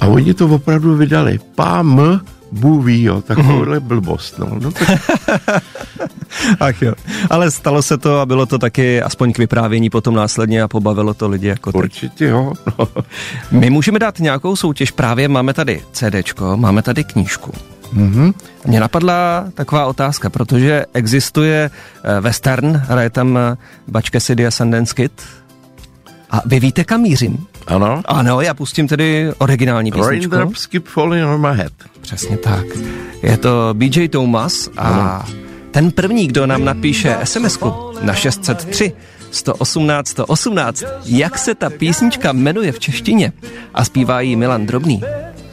A 0.00 0.06
oni 0.06 0.34
to 0.34 0.46
opravdu 0.46 0.96
vydali. 0.96 1.38
Pám 1.54 2.20
Bůh 2.52 2.84
ví, 2.84 3.02
jo, 3.02 3.22
takovouhle 3.22 3.80
blbost. 3.80 4.38
No. 4.38 4.48
no 4.60 4.70
tak 4.72 4.88
Ach 6.60 6.82
jo. 6.82 6.94
Ale 7.30 7.50
stalo 7.50 7.82
se 7.82 7.98
to 7.98 8.20
a 8.20 8.26
bylo 8.26 8.46
to 8.46 8.58
taky 8.58 9.02
aspoň 9.02 9.32
k 9.32 9.38
vyprávění 9.38 9.90
potom 9.90 10.14
následně 10.14 10.62
a 10.62 10.68
pobavilo 10.68 11.14
to 11.14 11.28
lidi 11.28 11.46
jako 11.46 11.72
teď. 11.72 11.78
určitě 11.78 12.24
jo. 12.24 12.52
No. 12.78 12.88
My 13.50 13.70
můžeme 13.70 13.98
dát 13.98 14.18
nějakou 14.18 14.56
soutěž, 14.56 14.90
právě 14.90 15.28
máme 15.28 15.54
tady 15.54 15.82
CDčko, 15.92 16.56
máme 16.56 16.82
tady 16.82 17.04
knížku. 17.04 17.52
Mhm. 17.92 18.32
Mně 18.66 18.80
napadla 18.80 19.44
taková 19.54 19.86
otázka, 19.86 20.30
protože 20.30 20.84
existuje 20.94 21.70
eh, 22.04 22.20
western, 22.20 22.82
hraje 22.88 23.10
tam 23.10 23.38
eh, 23.38 23.56
Butch 23.88 24.10
Cassidy 24.10 24.46
a 24.46 24.50
Sundance 24.50 24.94
Kid. 24.94 25.22
A 26.30 26.42
vy 26.46 26.60
víte, 26.60 26.84
kam 26.84 27.00
mířím? 27.00 27.46
Ano. 27.66 28.02
Ano, 28.04 28.40
já 28.40 28.54
pustím 28.54 28.88
tedy 28.88 29.32
originální 29.38 29.92
písničku. 29.92 30.34
Raindrops 30.34 30.66
keep 30.66 30.86
falling 30.86 31.26
on 31.28 31.40
my 31.40 31.56
head. 31.56 31.72
Přesně 32.00 32.36
tak. 32.36 32.64
Je 33.22 33.36
to 33.36 33.70
BJ 33.72 34.08
Thomas 34.08 34.68
a 34.76 35.26
ten 35.70 35.90
první, 35.90 36.26
kdo 36.26 36.46
nám 36.46 36.64
napíše 36.64 37.16
sms 37.24 37.58
na 38.02 38.14
603 38.14 38.92
118 39.30 40.08
118, 40.08 40.84
jak 41.04 41.38
se 41.38 41.54
ta 41.54 41.70
písnička 41.70 42.32
jmenuje 42.32 42.72
v 42.72 42.78
češtině 42.78 43.32
a 43.74 43.84
zpívá 43.84 44.20
ji 44.20 44.36
Milan 44.36 44.66
Drobný, 44.66 45.02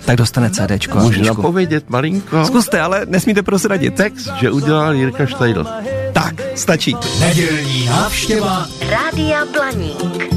tak 0.06 0.16
dostane 0.16 0.50
CDčko. 0.50 0.98
Můžu 0.98 1.24
napovědět 1.24 1.90
malinko? 1.90 2.46
Zkuste, 2.46 2.82
ale 2.82 3.06
nesmíte 3.06 3.42
prozradit. 3.44 3.96
Text, 3.96 4.32
že 4.40 4.52
udělal 4.52 4.94
Jirka 4.94 5.26
Štajdl. 5.26 5.66
Tak, 6.14 6.36
stačí. 6.56 6.96
Nedělní 7.20 7.86
návštěva 7.86 8.68
Rádia 8.90 9.46
Blaník. 9.46 10.31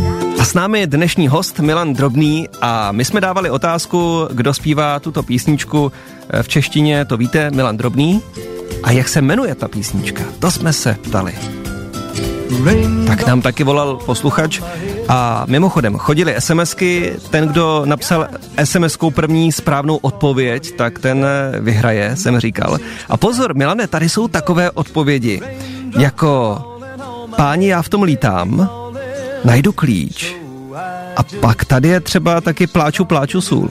S 0.45 0.55
námi 0.55 0.81
je 0.81 0.87
dnešní 0.87 1.29
host 1.29 1.61
Milan 1.61 1.95
Drobný 1.95 2.49
a 2.61 2.93
my 2.93 3.05
jsme 3.05 3.21
dávali 3.21 3.51
otázku, 3.51 4.29
kdo 4.33 4.55
zpívá 4.55 5.01
tuto 5.01 5.23
písničku 5.23 5.93
eh, 6.31 6.43
v 6.43 6.49
češtině, 6.49 7.05
to 7.05 7.17
víte, 7.17 7.51
Milan 7.51 7.77
Drobný. 7.77 8.23
A 8.83 8.91
jak 8.91 9.09
se 9.09 9.23
jmenuje 9.23 9.55
ta 9.55 9.69
písnička? 9.69 10.23
To 10.39 10.51
jsme 10.51 10.73
se 10.73 10.97
ptali. 11.03 11.35
Tak 13.07 13.27
nám 13.27 13.43
taky 13.43 13.65
volal 13.65 13.97
posluchač 13.97 14.61
a 15.09 15.45
mimochodem 15.49 15.97
chodili 15.97 16.35
SMSky, 16.39 17.13
ten, 17.31 17.49
kdo 17.49 17.83
napsal 17.85 18.29
SMSkou 18.65 19.11
první 19.11 19.53
správnou 19.53 19.97
odpověď, 19.97 20.77
tak 20.77 20.99
ten 20.99 21.25
eh, 21.25 21.61
vyhraje, 21.61 22.17
jsem 22.17 22.41
říkal. 22.41 22.79
A 23.09 23.17
pozor, 23.17 23.55
Milane, 23.55 23.87
tady 23.87 24.09
jsou 24.09 24.29
takové 24.29 24.71
odpovědi, 24.71 25.41
jako 25.99 26.59
páni, 27.37 27.69
já 27.69 27.83
v 27.83 27.89
tom 27.89 28.03
lítám, 28.03 28.71
najdu 29.45 29.73
klíč 29.73 30.35
a 31.17 31.23
pak 31.41 31.65
tady 31.65 31.89
je 31.89 32.01
třeba 32.01 32.41
taky 32.41 32.67
pláču, 32.67 33.05
pláču 33.05 33.41
sůl. 33.41 33.69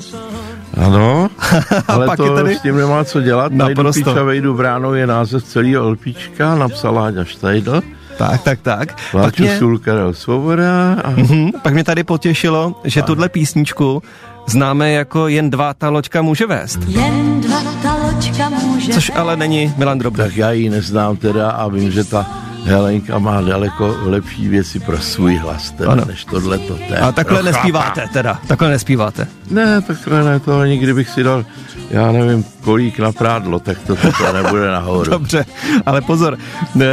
Ano, 0.77 1.30
ale 1.88 2.06
pak 2.06 2.18
to 2.18 2.25
je 2.25 2.32
tady- 2.44 2.56
s 2.56 2.62
tím 2.62 2.77
nemá 2.77 3.03
co 3.03 3.22
dělat. 3.22 3.51
Najdu 3.51 3.84
Naprosto. 3.84 4.03
píč 4.12 4.20
a 4.20 4.24
vejdu 4.24 4.53
bránou 4.53 4.94
je 4.94 5.08
název 5.08 5.44
celého 5.44 5.89
LPčka, 5.89 6.56
napsal 6.56 6.94
Láďa 6.94 7.24
Štajdl. 7.24 7.82
Tak, 8.18 8.42
tak, 8.42 8.60
tak. 8.62 8.94
Pak 8.94 9.13
Vláču 9.13 9.44
mě, 9.44 9.58
Sůl 9.58 9.80
Karel 9.80 10.13
Svoboda 10.13 10.94
a 11.03 11.10
hm, 11.10 11.51
pak 11.62 11.74
mě 11.74 11.84
tady 11.84 12.03
potěšilo, 12.03 12.82
že 12.84 13.01
tuhle 13.01 13.30
písničku 13.30 14.03
známe 14.48 14.92
jako 14.92 15.27
jen 15.27 15.50
dva 15.50 15.74
ta 15.74 15.89
loďka 15.89 16.22
může 16.22 16.46
vést. 16.48 16.80
Jen 16.88 17.42
dva 17.42 17.62
ta 17.84 17.96
loďka 17.96 18.50
může 18.50 18.94
Což 18.94 19.12
ale 19.15 19.38
není 19.38 19.74
Milan 19.77 19.98
Drobný. 20.00 20.24
tak 20.24 20.36
já 20.38 20.51
ji 20.51 20.70
neznám 20.70 21.18
teda 21.18 21.51
a 21.51 21.68
vím, 21.68 21.92
že 21.92 22.03
ta 22.03 22.25
Helenka 22.65 23.20
má 23.20 23.41
daleko 23.41 23.96
lepší 24.03 24.48
věci 24.48 24.79
pro 24.79 24.98
svůj 24.98 25.36
hlas 25.38 25.72
teda, 25.72 25.91
Ano. 25.91 26.03
než 26.05 26.25
tohle 26.25 26.58
to. 26.58 26.77
A 27.01 27.12
takhle 27.12 27.43
nespíváte 27.43 28.05
teda, 28.13 28.39
takhle 28.48 28.70
nespíváte. 28.70 29.27
Ne, 29.50 29.82
takhle 29.82 30.24
ne, 30.24 30.39
to 30.39 30.60
ani 30.60 30.77
kdybych 30.77 31.10
si 31.10 31.24
dal, 31.24 31.46
já 31.89 32.12
nevím, 32.12 32.43
kolík 32.62 33.00
na 33.00 33.12
prádlo, 33.12 33.60
tak 33.60 33.77
to 33.88 33.96
takhle 33.96 34.43
nebude 34.43 34.72
nahoru. 34.72 35.12
Dobře, 35.12 35.46
ale 35.86 36.01
pozor, 36.01 36.38
ne, 36.75 36.88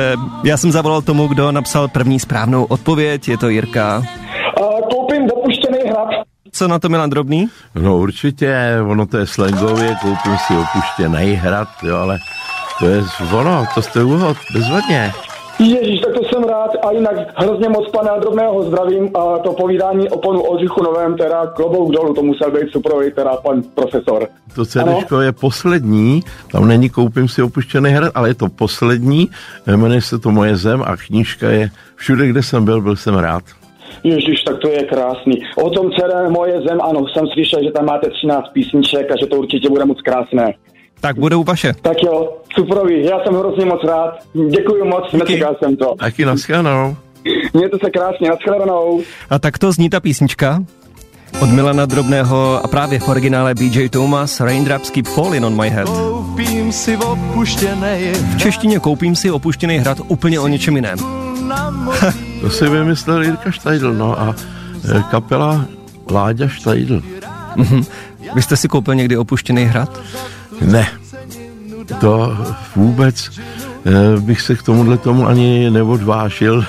já 0.44 0.56
jsem 0.56 0.72
zavolal 0.72 1.02
tomu, 1.02 1.26
kdo 1.28 1.52
napsal 1.52 1.88
první 1.88 2.20
správnou 2.20 2.64
odpověď, 2.64 3.28
je 3.28 3.36
to 3.38 3.48
Jirka. 3.48 3.96
A 3.96 4.02
koupím 4.90 5.26
dopuštěný 5.26 5.78
hrad. 5.90 6.08
Co 6.52 6.68
na 6.68 6.78
to 6.78 6.88
Milan 6.88 7.10
Drobný? 7.10 7.48
No 7.74 7.98
určitě, 7.98 8.56
ono 8.86 9.06
to 9.06 9.18
je 9.18 9.26
slangově, 9.26 9.96
koupím 10.02 10.36
si 10.46 10.54
opuštěný 10.56 11.32
hrad, 11.34 11.68
jo, 11.82 11.96
ale 11.96 12.18
to 12.78 12.86
je 12.86 13.02
ono, 13.32 13.64
to 13.74 13.82
jste 13.82 14.04
úhod, 14.04 14.36
bezvadně. 14.54 15.12
Ježíš, 15.60 16.00
tak 16.00 16.14
to 16.14 16.24
jsem 16.24 16.44
rád 16.44 16.70
a 16.82 16.92
jinak 16.92 17.16
hrozně 17.36 17.68
moc 17.68 17.90
pana 17.90 18.18
Drobného 18.18 18.62
zdravím 18.62 19.16
a 19.16 19.38
to 19.38 19.52
povídání 19.52 20.08
o 20.08 20.18
panu 20.18 20.40
Oldřichu 20.40 20.82
Novém, 20.82 21.16
teda 21.16 21.46
klobouk 21.46 21.92
dolů, 21.92 22.14
to 22.14 22.22
musel 22.22 22.50
být 22.50 22.72
suprový, 22.72 23.12
teda 23.12 23.36
pan 23.36 23.62
profesor. 23.74 24.28
To 24.54 24.64
CDčko 24.64 25.20
je 25.20 25.32
poslední, 25.32 26.20
tam 26.52 26.68
není 26.68 26.90
koupím 26.90 27.28
si 27.28 27.42
opuštěný 27.42 27.90
hrad, 27.90 28.12
ale 28.14 28.28
je 28.28 28.34
to 28.34 28.48
poslední, 28.48 29.28
jmenuje 29.66 30.02
se 30.02 30.18
to 30.18 30.30
Moje 30.30 30.56
zem 30.56 30.82
a 30.82 30.96
knížka 30.96 31.50
je 31.50 31.70
všude, 31.96 32.28
kde 32.28 32.42
jsem 32.42 32.64
byl, 32.64 32.80
byl 32.80 32.96
jsem 32.96 33.14
rád. 33.14 33.42
Ježíš, 34.04 34.42
tak 34.42 34.58
to 34.58 34.68
je 34.68 34.84
krásný. 34.84 35.42
O 35.56 35.70
tom 35.70 35.90
dcere 35.92 36.28
Moje 36.28 36.60
zem, 36.68 36.80
ano, 36.82 37.04
jsem 37.08 37.26
slyšel, 37.26 37.64
že 37.64 37.70
tam 37.70 37.84
máte 37.84 38.10
13 38.10 38.48
písniček 38.52 39.10
a 39.10 39.14
že 39.20 39.26
to 39.26 39.36
určitě 39.36 39.68
bude 39.68 39.84
moc 39.84 40.00
krásné. 40.00 40.54
Tak 41.00 41.18
budou 41.18 41.44
vaše. 41.44 41.72
Tak 41.82 41.96
jo, 42.04 42.32
suprový, 42.54 43.04
já 43.04 43.24
jsem 43.24 43.34
hrozně 43.34 43.64
moc 43.64 43.84
rád. 43.84 44.18
Děkuji 44.50 44.84
moc, 44.84 45.12
nečekal 45.12 45.56
jsem 45.58 45.76
to. 45.76 45.94
Taky 45.98 46.24
naschledanou. 46.24 46.96
Mějte 47.52 47.76
se 47.84 47.90
krásně, 47.90 48.28
nashledanou. 48.28 49.02
A 49.30 49.38
tak 49.38 49.58
to 49.58 49.72
zní 49.72 49.90
ta 49.90 50.00
písnička 50.00 50.62
od 51.42 51.50
Milana 51.50 51.86
Drobného 51.86 52.60
a 52.64 52.68
právě 52.68 52.98
v 52.98 53.08
originále 53.08 53.54
BJ 53.54 53.88
Thomas 53.88 54.40
Raindrops 54.40 54.90
Keep 54.90 55.06
Falling 55.06 55.44
on 55.44 55.60
My 55.62 55.70
Head. 55.70 55.88
Koupím 55.88 56.72
si 56.72 56.96
V 56.96 58.36
češtině 58.36 58.78
koupím 58.78 59.16
si 59.16 59.30
opuštěný 59.30 59.78
hrad 59.78 59.98
úplně 60.08 60.40
o 60.40 60.48
něčem 60.48 60.76
jiném. 60.76 60.98
To 62.40 62.50
si 62.50 62.68
vymyslel 62.68 63.22
Jirka 63.22 63.50
Štajdl, 63.50 63.94
no 63.94 64.20
a 64.20 64.34
e, 64.98 65.02
kapela 65.10 65.64
Láďa 66.10 66.48
Štajdl. 66.48 67.02
Vy 68.34 68.42
jste 68.42 68.56
si 68.56 68.68
koupil 68.68 68.94
někdy 68.94 69.16
opuštěný 69.16 69.64
hrad? 69.64 70.00
Ne, 70.60 70.88
to 72.00 72.36
vůbec 72.76 73.30
eh, 73.86 74.20
bych 74.20 74.40
se 74.40 74.54
k 74.56 74.62
tomuhle 74.62 74.98
tomu 74.98 75.26
ani 75.26 75.70
neodvážil. 75.70 76.64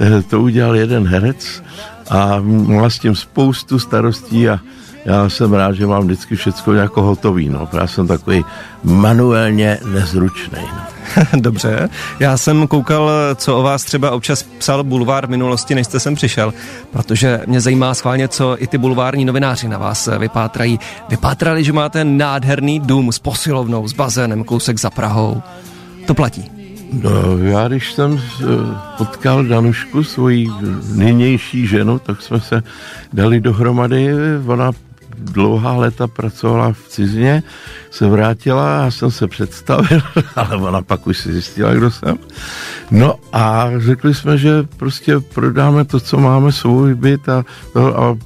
Eh, 0.00 0.22
To 0.22 0.40
udělal 0.40 0.76
jeden 0.76 1.06
herec 1.06 1.62
a 2.10 2.40
má 2.66 2.90
s 2.90 2.98
tím 2.98 3.16
spoustu 3.16 3.78
starostí 3.78 4.48
a 4.48 4.60
já 5.04 5.28
jsem 5.28 5.52
rád, 5.52 5.72
že 5.72 5.86
mám 5.86 6.04
vždycky 6.04 6.36
všechno 6.36 6.72
jako 6.72 7.02
hotový. 7.02 7.48
No. 7.48 7.68
Já 7.72 7.86
jsem 7.86 8.06
takový 8.06 8.44
manuálně 8.84 9.78
nezručný. 9.84 10.58
No. 10.60 10.91
Dobře. 11.36 11.88
Já 12.20 12.36
jsem 12.36 12.66
koukal, 12.66 13.10
co 13.34 13.58
o 13.58 13.62
vás 13.62 13.84
třeba 13.84 14.10
občas 14.10 14.42
psal 14.42 14.84
bulvár 14.84 15.26
v 15.26 15.30
minulosti, 15.30 15.74
než 15.74 15.86
jste 15.86 16.00
sem 16.00 16.14
přišel, 16.14 16.54
protože 16.90 17.40
mě 17.46 17.60
zajímá 17.60 17.94
schválně, 17.94 18.28
co 18.28 18.62
i 18.62 18.66
ty 18.66 18.78
bulvární 18.78 19.24
novináři 19.24 19.68
na 19.68 19.78
vás 19.78 20.08
vypátrají. 20.18 20.80
Vypátrali, 21.08 21.64
že 21.64 21.72
máte 21.72 22.04
nádherný 22.04 22.80
dům 22.80 23.12
s 23.12 23.18
posilovnou, 23.18 23.88
s 23.88 23.92
bazénem, 23.92 24.44
kousek 24.44 24.80
za 24.80 24.90
Prahou. 24.90 25.42
To 26.06 26.14
platí. 26.14 26.50
No, 26.92 27.38
já 27.38 27.68
když 27.68 27.92
jsem 27.92 28.20
eh, 28.20 28.44
potkal 28.98 29.44
Danušku, 29.44 30.04
svoji 30.04 30.48
nynější 30.94 31.66
ženu, 31.66 31.98
tak 31.98 32.22
jsme 32.22 32.40
se 32.40 32.62
dali 33.12 33.40
dohromady. 33.40 34.08
Ona 34.46 34.72
dlouhá 35.18 35.72
léta 35.72 36.06
pracovala 36.06 36.72
v 36.72 36.88
cizině, 36.88 37.42
se 37.90 38.06
vrátila, 38.06 38.84
já 38.84 38.90
jsem 38.90 39.10
se 39.10 39.26
představil, 39.26 40.00
ale 40.36 40.56
ona 40.56 40.82
pak 40.82 41.06
už 41.06 41.18
si 41.18 41.32
zjistila, 41.32 41.74
kdo 41.74 41.90
jsem. 41.90 42.18
No 42.90 43.14
a 43.32 43.70
řekli 43.78 44.14
jsme, 44.14 44.38
že 44.38 44.50
prostě 44.76 45.20
prodáme 45.20 45.84
to, 45.84 46.00
co 46.00 46.18
máme, 46.18 46.52
svůj 46.52 46.94
byt 46.94 47.28
a, 47.28 47.44
a 47.96 48.18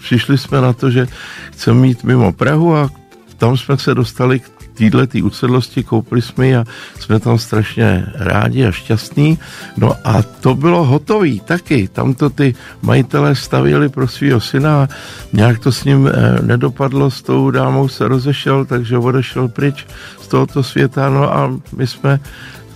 přišli 0.00 0.38
jsme 0.38 0.60
na 0.60 0.72
to, 0.72 0.90
že 0.90 1.06
chceme 1.52 1.80
mít 1.80 2.04
mimo 2.04 2.32
Prahu 2.32 2.76
a 2.76 2.90
tam 3.38 3.56
jsme 3.56 3.78
se 3.78 3.94
dostali 3.94 4.40
k 4.40 4.48
téhle 4.74 5.06
tý 5.06 5.22
usedlosti, 5.22 5.82
koupili 5.82 6.22
jsme 6.22 6.46
ji 6.46 6.56
a 6.56 6.64
jsme 7.00 7.20
tam 7.20 7.38
strašně 7.38 8.06
rádi 8.14 8.66
a 8.66 8.72
šťastní. 8.72 9.38
No 9.76 9.92
a 10.04 10.22
to 10.22 10.54
bylo 10.54 10.84
hotový 10.84 11.40
taky. 11.40 11.88
Tam 11.88 12.14
to 12.14 12.30
ty 12.30 12.54
majitelé 12.82 13.34
stavěli 13.34 13.88
pro 13.88 14.08
svého 14.08 14.40
syna 14.40 14.82
a 14.82 14.88
nějak 15.32 15.58
to 15.58 15.72
s 15.72 15.84
ním 15.84 16.08
eh, 16.08 16.42
nedopadlo, 16.42 17.10
s 17.10 17.22
tou 17.22 17.50
dámou 17.50 17.88
se 17.88 18.08
rozešel, 18.08 18.64
takže 18.64 18.98
odešel 18.98 19.48
pryč 19.48 19.86
z 20.22 20.28
tohoto 20.28 20.62
světa. 20.62 21.08
No 21.08 21.34
a 21.36 21.50
my 21.76 21.86
jsme 21.86 22.20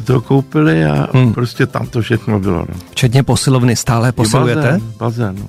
to 0.04 0.20
koupili 0.20 0.84
a 0.84 1.08
hmm. 1.12 1.34
prostě 1.34 1.66
tam 1.66 1.86
to 1.86 2.00
všechno 2.00 2.40
bylo. 2.40 2.58
No. 2.58 2.74
Včetně 2.90 3.22
posilovny 3.22 3.76
stále 3.76 4.12
posilujete? 4.12 4.62
Bazén, 4.62 4.82
bazén. 4.98 5.36
no. 5.38 5.48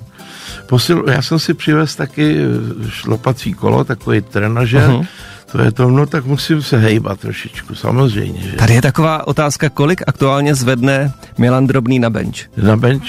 Posil, 0.66 1.04
já 1.08 1.22
jsem 1.22 1.38
si 1.38 1.54
přivez 1.54 1.96
taky 1.96 2.36
eh, 2.38 2.90
šlapací 2.90 3.54
kolo, 3.54 3.84
takový 3.84 4.20
trenažer, 4.20 4.90
uh-huh. 4.90 5.06
To 5.52 5.62
je 5.62 5.72
to, 5.72 5.90
no 5.90 6.06
tak 6.06 6.24
musím 6.24 6.62
se 6.62 6.78
hejbat 6.78 7.20
trošičku, 7.20 7.74
samozřejmě. 7.74 8.40
Že? 8.40 8.56
Tady 8.56 8.74
je 8.74 8.82
taková 8.82 9.26
otázka, 9.26 9.68
kolik 9.68 10.02
aktuálně 10.06 10.54
zvedne 10.54 11.12
Milan 11.38 11.66
Drobný 11.66 11.98
na 11.98 12.10
bench? 12.10 12.36
Na 12.56 12.76
bench, 12.76 13.06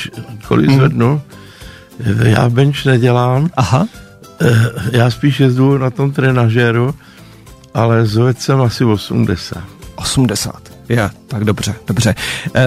kolik 0.47 0.71
zvednu, 0.71 1.21
Eh, 1.99 2.29
já 2.29 2.49
bench 2.49 2.85
nedělám, 2.85 3.49
Aha, 3.57 3.87
eh, 4.41 4.47
já 4.91 5.11
spíš 5.11 5.39
jezdu 5.39 5.77
na 5.77 5.89
tom 5.89 6.11
trenažéru 6.11 6.95
ale 7.73 8.05
zvedl 8.05 8.39
jsem 8.39 8.61
asi 8.61 8.85
80. 8.85 9.63
80. 9.95 10.61
Je, 10.89 11.09
tak 11.29 11.43
dobře, 11.43 11.75
dobře. 11.87 12.15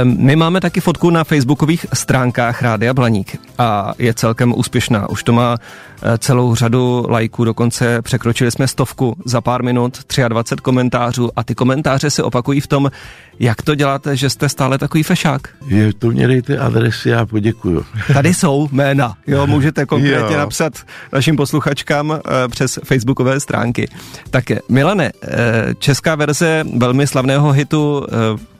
My 0.02 0.36
máme 0.36 0.60
taky 0.60 0.80
fotku 0.80 1.10
na 1.10 1.24
facebookových 1.24 1.86
stránkách 1.92 2.62
Rádia 2.62 2.94
Blaník 2.94 3.40
a 3.58 3.92
je 3.98 4.14
celkem 4.14 4.54
úspěšná. 4.56 5.08
Už 5.10 5.22
to 5.22 5.32
má 5.32 5.56
eh, 6.02 6.18
celou 6.18 6.54
řadu 6.54 7.06
lajků, 7.08 7.44
dokonce 7.44 8.02
překročili 8.02 8.50
jsme 8.50 8.68
stovku 8.68 9.16
za 9.24 9.40
pár 9.40 9.62
minut, 9.62 9.98
23 10.28 10.62
komentářů 10.62 11.30
a 11.36 11.44
ty 11.44 11.54
komentáře 11.54 12.10
se 12.10 12.22
opakují 12.22 12.60
v 12.60 12.66
tom, 12.66 12.90
jak 13.38 13.62
to 13.62 13.74
děláte, 13.74 14.16
že 14.16 14.30
jste 14.30 14.48
stále 14.48 14.78
takový 14.78 15.02
fešák. 15.02 15.48
Je, 15.66 15.92
to 15.92 16.10
mě 16.10 16.26
dejte 16.26 16.58
adresy, 16.58 17.08
já 17.08 17.26
poděkuju. 17.26 17.84
Tady 18.12 18.34
jsou 18.34 18.68
jména, 18.72 19.14
jo, 19.26 19.46
můžete 19.52 19.86
konkrétně 19.86 20.34
Jo. 20.34 20.38
napsat 20.38 20.72
našim 21.12 21.36
posluchačkám 21.36 22.12
eh, 22.12 22.48
přes 22.48 22.78
facebookové 22.84 23.40
stránky. 23.40 23.88
Tak 24.30 24.44
Milane, 24.68 25.12
eh, 25.22 25.74
česká 25.78 26.14
verze 26.14 26.64
velmi 26.76 27.06
slavného 27.06 27.52
hitu 27.52 28.06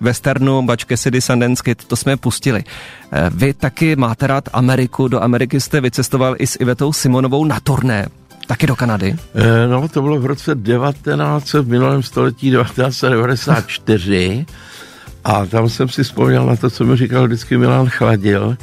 westernu 0.02 0.62
Bač 0.62 0.84
Cassidy 0.84 1.20
Sundance 1.20 1.62
Kid, 1.62 1.84
to 1.84 1.96
jsme 1.96 2.16
pustili. 2.16 2.64
Eh, 3.12 3.30
Vy 3.34 3.54
taky 3.54 3.96
máte 3.96 4.26
rád 4.26 4.48
Ameriku, 4.52 5.08
do 5.08 5.22
Ameriky 5.22 5.60
jste 5.60 5.80
vycestoval 5.80 6.34
i 6.38 6.46
s 6.46 6.56
Ivetou 6.60 6.92
Simonovou 6.92 7.44
na 7.44 7.60
turné. 7.60 8.06
Taky 8.46 8.66
do 8.66 8.76
Kanady? 8.76 9.16
Eh, 9.34 9.66
No, 9.68 9.88
to 9.88 10.02
bylo 10.02 10.20
v 10.20 10.26
roce 10.26 10.54
19, 10.54 11.52
v 11.62 11.68
minulém 11.68 12.02
století 12.02 12.50
1994 12.50 14.46
a 15.24 15.46
tam 15.46 15.68
jsem 15.68 15.88
si 15.88 16.02
vzpomněl 16.02 16.46
na 16.46 16.56
to, 16.56 16.70
co 16.70 16.84
mi 16.84 16.96
říkal 16.96 17.24
vždycky 17.26 17.56
Milan 17.58 17.86
Chladil. 17.88 18.56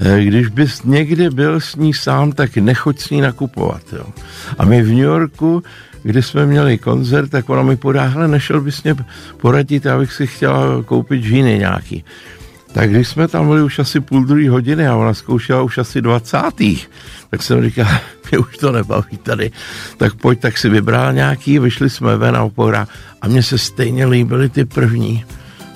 Eh, 0.00 0.20
Když 0.24 0.48
bys 0.48 0.82
někdy 0.82 1.30
byl 1.30 1.60
s 1.60 1.76
ní 1.76 1.94
sám, 1.94 2.32
tak 2.32 2.56
nechoď 2.56 2.98
s 3.00 3.10
ní 3.10 3.20
nakupovat. 3.20 3.82
Jo. 3.92 4.04
A 4.58 4.64
my 4.64 4.82
v 4.82 4.88
New 4.88 4.98
Yorku, 4.98 5.62
kdy 6.02 6.22
jsme 6.22 6.46
měli 6.46 6.78
koncert, 6.78 7.28
tak 7.28 7.50
ona 7.50 7.62
mi 7.62 7.76
podá, 7.76 8.04
hele, 8.04 8.28
nešel 8.28 8.60
bys 8.60 8.82
mě 8.82 8.96
poradit, 9.36 9.84
já 9.84 9.98
bych 9.98 10.12
si 10.12 10.26
chtěla 10.26 10.82
koupit 10.84 11.22
džíny 11.22 11.58
nějaký. 11.58 12.04
Tak 12.72 12.90
když 12.90 13.08
jsme 13.08 13.28
tam 13.28 13.48
byli 13.48 13.62
už 13.62 13.78
asi 13.78 14.00
půl 14.00 14.24
druhé 14.24 14.50
hodiny 14.50 14.86
a 14.88 14.96
ona 14.96 15.14
zkoušela 15.14 15.62
už 15.62 15.78
asi 15.78 16.02
20. 16.02 16.38
Tak 17.30 17.42
jsem 17.42 17.62
říkal, 17.62 17.86
mě 18.30 18.38
už 18.38 18.56
to 18.56 18.72
nebaví 18.72 19.16
tady. 19.22 19.50
Tak 19.96 20.14
pojď, 20.14 20.40
tak 20.40 20.58
si 20.58 20.68
vybral 20.68 21.12
nějaký, 21.12 21.58
vyšli 21.58 21.90
jsme 21.90 22.16
ven 22.16 22.36
a 22.36 22.42
opora 22.42 22.88
a 23.22 23.28
mně 23.28 23.42
se 23.42 23.58
stejně 23.58 24.06
líbily 24.06 24.48
ty 24.48 24.64
první. 24.64 25.24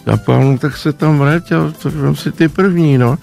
Já 0.06 0.18
no, 0.28 0.58
tak 0.58 0.76
se 0.76 0.92
tam 0.92 1.18
vrať 1.18 1.52
a 1.52 1.72
to 1.82 2.14
si 2.14 2.32
ty 2.32 2.48
první, 2.48 2.98
no. 2.98 3.18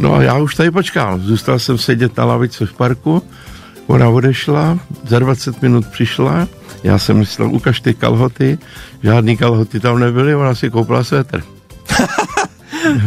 No 0.00 0.14
a 0.14 0.22
já 0.22 0.38
už 0.38 0.54
tady 0.54 0.70
počkám. 0.70 1.20
Zůstal 1.20 1.58
jsem 1.58 1.78
sedět 1.78 2.16
na 2.16 2.24
lavici 2.24 2.66
v 2.66 2.72
parku, 2.72 3.22
ona 3.90 4.08
odešla, 4.08 4.78
za 5.06 5.18
20 5.18 5.62
minut 5.62 5.86
přišla, 5.86 6.48
já 6.82 6.98
jsem 6.98 7.18
myslel, 7.18 7.50
ukaž 7.50 7.80
ty 7.80 7.94
kalhoty, 7.94 8.58
žádný 9.02 9.36
kalhoty 9.36 9.80
tam 9.80 9.98
nebyly, 9.98 10.34
ona 10.34 10.54
si 10.54 10.70
koupila 10.70 11.04
svetr. 11.04 11.42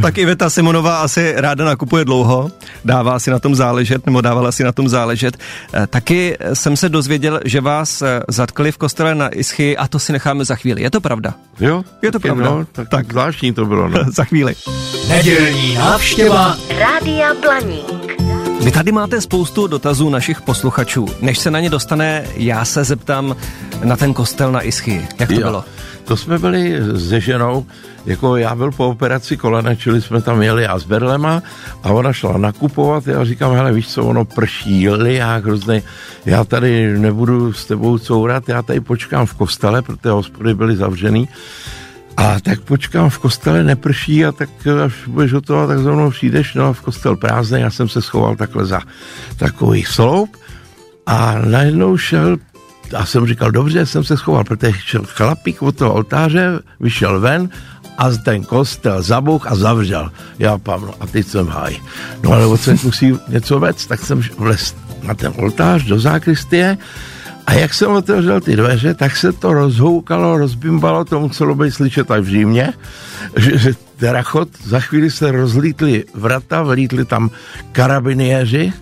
Tak 0.01 0.17
Iveta 0.17 0.49
Simonová 0.49 0.97
asi 1.01 1.33
ráda 1.37 1.65
nakupuje 1.65 2.05
dlouho, 2.05 2.51
dává 2.85 3.19
si 3.19 3.31
na 3.31 3.39
tom 3.39 3.55
záležet, 3.55 4.05
nebo 4.05 4.21
dávala 4.21 4.51
si 4.51 4.63
na 4.63 4.71
tom 4.71 4.89
záležet. 4.89 5.37
Eh, 5.73 5.87
Taky 5.87 6.37
jsem 6.53 6.77
se 6.77 6.89
dozvěděl, 6.89 7.39
že 7.45 7.61
vás 7.61 8.01
eh, 8.01 8.21
zatkli 8.27 8.71
v 8.71 8.77
kostele 8.77 9.15
na 9.15 9.29
Ischy 9.29 9.77
a 9.77 9.87
to 9.87 9.99
si 9.99 10.11
necháme 10.11 10.45
za 10.45 10.55
chvíli. 10.55 10.81
Je 10.81 10.91
to 10.91 11.01
pravda? 11.01 11.33
Jo? 11.59 11.83
Je 12.01 12.11
to 12.11 12.19
pravda. 12.19 12.45
No, 12.45 12.59
tak, 12.59 12.67
Tak. 12.71 12.89
tak 12.89 13.11
zvláštní 13.11 13.53
to 13.53 13.65
bylo, 13.65 13.89
no. 13.89 13.99
za 14.15 14.23
chvíli. 14.23 14.55
Nedělní 15.09 15.75
návštěva 15.75 16.57
Rádia 16.79 17.33
Blaník. 17.41 18.13
Vy 18.61 18.71
tady 18.71 18.91
máte 18.91 19.21
spoustu 19.21 19.67
dotazů 19.67 20.09
našich 20.09 20.41
posluchačů. 20.41 21.07
Než 21.21 21.39
se 21.39 21.51
na 21.51 21.59
ně 21.59 21.69
dostane, 21.69 22.25
já 22.35 22.65
se 22.65 22.83
zeptám 22.83 23.35
na 23.83 23.95
ten 23.97 24.13
kostel 24.13 24.51
na 24.51 24.61
Ischy. 24.61 25.07
Jak 25.19 25.29
to 25.29 25.35
Jo. 25.35 25.39
bylo? 25.41 25.63
To 26.05 26.17
jsme 26.17 26.39
byli 26.39 26.79
se 27.09 27.19
ženou, 27.19 27.65
jako 28.05 28.35
já 28.35 28.55
byl 28.55 28.71
po 28.71 28.87
operaci 28.87 29.37
kolena, 29.37 29.75
čili 29.75 30.01
jsme 30.01 30.21
tam 30.21 30.41
jeli 30.41 30.67
a 30.67 30.79
s 30.79 30.83
Berlema 30.83 31.43
a 31.83 31.89
ona 31.89 32.13
šla 32.13 32.37
nakupovat, 32.37 33.07
já 33.07 33.25
říkám, 33.25 33.53
hele, 33.53 33.73
víš 33.73 33.87
co, 33.87 34.05
ono 34.05 34.25
prší, 34.25 34.89
liák 34.89 35.45
hrozný, 35.45 35.83
já 36.25 36.43
tady 36.43 36.99
nebudu 36.99 37.53
s 37.53 37.65
tebou 37.65 37.97
courat, 37.97 38.49
já 38.49 38.61
tady 38.61 38.79
počkám 38.79 39.25
v 39.25 39.33
kostele, 39.33 39.81
protože 39.81 40.09
hospody 40.09 40.53
byly 40.53 40.75
zavřený, 40.75 41.29
a 42.17 42.39
tak 42.39 42.61
počkám 42.61 43.09
v 43.09 43.17
kostele, 43.17 43.63
neprší 43.63 44.25
a 44.25 44.31
tak 44.31 44.49
až 44.85 45.07
budeš 45.07 45.33
hotová, 45.33 45.67
tak 45.67 45.79
za 45.79 45.91
mnou 45.91 46.11
přijdeš, 46.11 46.53
no 46.53 46.65
a 46.65 46.73
v 46.73 46.81
kostel 46.81 47.15
prázdný, 47.15 47.61
já 47.61 47.71
jsem 47.71 47.89
se 47.89 48.01
schoval 48.01 48.35
takhle 48.35 48.65
za 48.65 48.81
takový 49.37 49.83
sloup 49.83 50.37
a 51.05 51.39
najednou 51.45 51.97
šel 51.97 52.37
a 52.95 53.05
jsem 53.05 53.27
říkal, 53.27 53.51
dobře, 53.51 53.85
jsem 53.85 54.03
se 54.03 54.17
schoval, 54.17 54.43
protože 54.43 54.99
chlapík 55.05 55.61
od 55.61 55.75
toho 55.75 55.93
oltáře, 55.93 56.59
vyšel 56.79 57.19
ven 57.19 57.49
a 57.97 58.09
ten 58.09 58.43
kostel 58.43 59.01
zabouch 59.01 59.51
a 59.51 59.55
zavřel. 59.55 60.11
Já 60.39 60.57
pám, 60.57 60.91
a 60.99 61.07
teď 61.07 61.27
jsem 61.27 61.47
háj. 61.47 61.77
No 62.23 62.31
ale 62.31 62.45
odsaď 62.45 62.83
musí 62.83 63.19
něco 63.27 63.59
vec, 63.59 63.85
tak 63.85 63.99
jsem 63.99 64.21
vlez 64.37 64.75
na 65.03 65.13
ten 65.13 65.33
oltář 65.35 65.83
do 65.83 65.99
zákristie 65.99 66.77
a 67.47 67.53
jak 67.53 67.73
jsem 67.73 67.91
otevřel 67.91 68.41
ty 68.41 68.55
dveře, 68.55 68.93
tak 68.93 69.15
se 69.15 69.31
to 69.31 69.53
rozhoukalo, 69.53 70.37
rozbimbalo, 70.37 71.05
to 71.05 71.19
muselo 71.19 71.55
být 71.55 71.71
slyšet 71.71 72.07
tak 72.07 72.21
v 72.21 72.27
Římě, 72.27 72.73
že, 73.37 73.57
že 73.57 73.73
terachot, 73.97 74.49
za 74.63 74.79
chvíli 74.79 75.11
se 75.11 75.31
rozlítly 75.31 76.05
vrata, 76.13 76.63
vlítli 76.63 77.05
tam 77.05 77.29
karabiniéři 77.71 78.73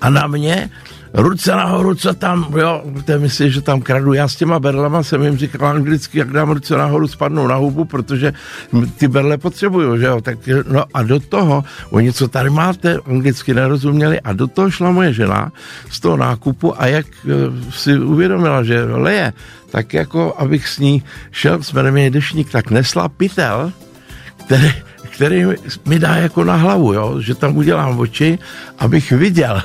a 0.00 0.10
na 0.10 0.26
mě 0.26 0.70
ruce 1.14 1.56
nahoru, 1.56 1.94
co 1.94 2.14
tam, 2.14 2.46
jo, 2.58 2.82
to 3.04 3.18
myslíš, 3.18 3.54
že 3.54 3.60
tam 3.60 3.80
kradu. 3.80 4.12
Já 4.12 4.28
s 4.28 4.36
těma 4.36 4.60
berlema 4.60 5.02
jsem 5.02 5.22
jim 5.22 5.36
říkal 5.36 5.68
anglicky, 5.68 6.18
jak 6.18 6.30
dám 6.30 6.50
ruce 6.50 6.76
nahoru, 6.76 7.08
spadnou 7.08 7.46
na 7.46 7.54
hubu, 7.54 7.84
protože 7.84 8.32
ty 8.96 9.08
berle 9.08 9.38
potřebuju, 9.38 9.98
že 9.98 10.06
jo, 10.06 10.20
tak 10.20 10.38
no 10.68 10.84
a 10.94 11.02
do 11.02 11.20
toho, 11.20 11.64
oni 11.90 12.12
co 12.12 12.28
tady 12.28 12.50
máte, 12.50 12.98
anglicky 13.06 13.54
nerozuměli 13.54 14.20
a 14.20 14.32
do 14.32 14.46
toho 14.46 14.70
šla 14.70 14.90
moje 14.90 15.12
žena 15.12 15.52
z 15.90 16.00
toho 16.00 16.16
nákupu 16.16 16.82
a 16.82 16.86
jak 16.86 17.06
eh, 17.06 17.30
si 17.70 17.98
uvědomila, 17.98 18.62
že 18.62 18.84
leje, 18.84 19.32
tak 19.70 19.94
jako 19.94 20.34
abych 20.38 20.68
s 20.68 20.78
ní 20.78 21.02
šel, 21.30 21.62
jsme 21.62 21.82
neměli 21.82 22.10
dešník, 22.10 22.50
tak 22.50 22.70
nesla 22.70 23.08
pytel, 23.08 23.72
který, 24.46 24.72
který 25.10 25.44
mi 25.86 25.98
dá 25.98 26.16
jako 26.16 26.44
na 26.44 26.56
hlavu, 26.56 26.92
jo? 26.92 27.20
že 27.20 27.34
tam 27.34 27.56
udělám 27.56 27.98
oči, 27.98 28.38
abych 28.78 29.12
viděl. 29.12 29.62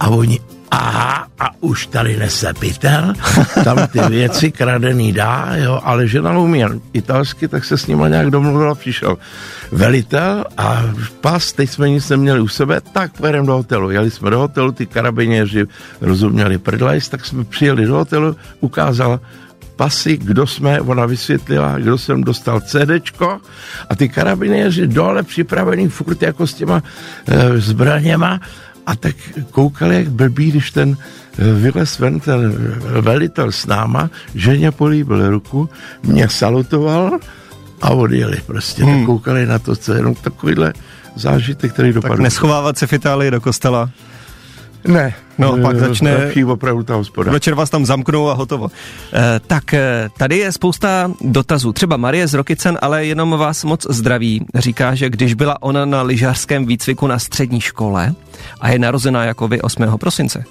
A 0.00 0.08
oni, 0.08 0.40
aha, 0.70 1.26
a 1.38 1.46
už 1.60 1.86
tady 1.86 2.16
nese 2.16 2.54
pytel, 2.54 3.12
tam 3.64 3.86
ty 3.86 4.00
věci 4.08 4.52
kradený 4.52 5.12
dá, 5.12 5.48
jo, 5.54 5.80
ale 5.84 6.08
žena 6.08 6.38
umí 6.38 6.64
italsky, 6.92 7.48
tak 7.48 7.64
se 7.64 7.78
s 7.78 7.86
nima 7.86 8.08
nějak 8.08 8.30
domluvila, 8.30 8.74
přišel 8.74 9.18
velitel 9.72 10.44
a 10.56 10.82
pas, 11.20 11.52
teď 11.52 11.70
jsme 11.70 11.88
nic 11.88 12.08
neměli 12.08 12.40
u 12.40 12.48
sebe, 12.48 12.80
tak 12.92 13.12
pojedeme 13.12 13.46
do 13.46 13.52
hotelu. 13.52 13.90
Jeli 13.90 14.10
jsme 14.10 14.30
do 14.30 14.38
hotelu, 14.38 14.72
ty 14.72 14.86
karabiněři 14.86 15.66
rozuměli 16.00 16.58
prdlajs, 16.58 17.08
tak 17.08 17.26
jsme 17.26 17.44
přijeli 17.44 17.86
do 17.86 17.94
hotelu, 17.94 18.36
ukázal 18.60 19.20
pasy, 19.78 20.16
kdo 20.16 20.46
jsme, 20.46 20.80
ona 20.80 21.06
vysvětlila, 21.06 21.78
kdo 21.78 21.98
jsem 21.98 22.24
dostal 22.24 22.60
CDčko 22.60 23.38
a 23.88 23.96
ty 23.96 24.08
karabinéři 24.08 24.86
dole 24.86 25.22
připravený 25.22 25.88
furt 25.88 26.22
jako 26.22 26.46
s 26.46 26.54
těma 26.54 26.82
e, 27.26 27.60
zbraněma 27.60 28.40
a 28.86 28.96
tak 28.96 29.16
koukali 29.50 29.94
jak 29.94 30.08
blbý, 30.08 30.50
když 30.50 30.70
ten 30.70 30.96
e, 31.38 31.52
vylez 31.52 31.98
ven, 31.98 32.20
ten 32.20 32.52
velitel 33.00 33.52
s 33.52 33.66
náma, 33.66 34.10
ženě 34.34 34.70
políbil 34.70 35.30
ruku, 35.30 35.68
mě 36.02 36.28
salutoval 36.28 37.18
a 37.82 37.90
odjeli 37.90 38.36
prostě. 38.46 38.84
Hmm. 38.84 38.96
Tak 38.96 39.06
koukali 39.06 39.46
na 39.46 39.58
to, 39.58 39.76
co 39.76 39.92
je 39.92 39.98
jenom 39.98 40.14
takovýhle 40.14 40.72
zážitek, 41.16 41.72
který 41.72 41.92
Tak 41.92 42.02
dopadl. 42.02 42.22
neschovávat 42.22 42.78
se 42.78 42.86
v 42.86 42.92
Itálii 42.92 43.30
do 43.30 43.40
kostela. 43.40 43.90
Ne. 44.88 45.14
No, 45.38 45.56
pak 45.62 45.76
E, 45.76 45.78
začne- 45.78 46.14
Lepší 46.16 46.44
opravdu 46.44 46.82
ta 46.82 46.94
hospoda. 46.94 47.32
Večer 47.32 47.54
vás 47.54 47.70
tam 47.70 47.86
zamknou 47.86 48.28
a 48.28 48.34
hotovo. 48.34 48.68
E, 49.12 49.40
tak 49.46 49.74
e, 49.74 50.08
tady 50.16 50.38
je 50.38 50.52
spousta 50.52 51.10
dotazů. 51.20 51.72
Třeba 51.72 51.96
Marie 51.96 52.26
z 52.28 52.34
Rokycen, 52.34 52.78
ale 52.82 53.04
jenom 53.06 53.30
vás 53.30 53.64
moc 53.64 53.86
zdraví. 53.90 54.46
Říká, 54.54 54.94
že 54.94 55.10
když 55.10 55.34
byla 55.34 55.62
ona 55.62 55.84
na 55.84 56.02
lyžařském 56.02 56.66
výcviku 56.66 57.06
na 57.06 57.18
střední 57.18 57.60
škole 57.60 58.14
a 58.60 58.70
je 58.70 58.78
narozená 58.78 59.24
jako 59.24 59.48
vy 59.48 59.60
8. 59.62 59.98
prosince, 59.98 60.44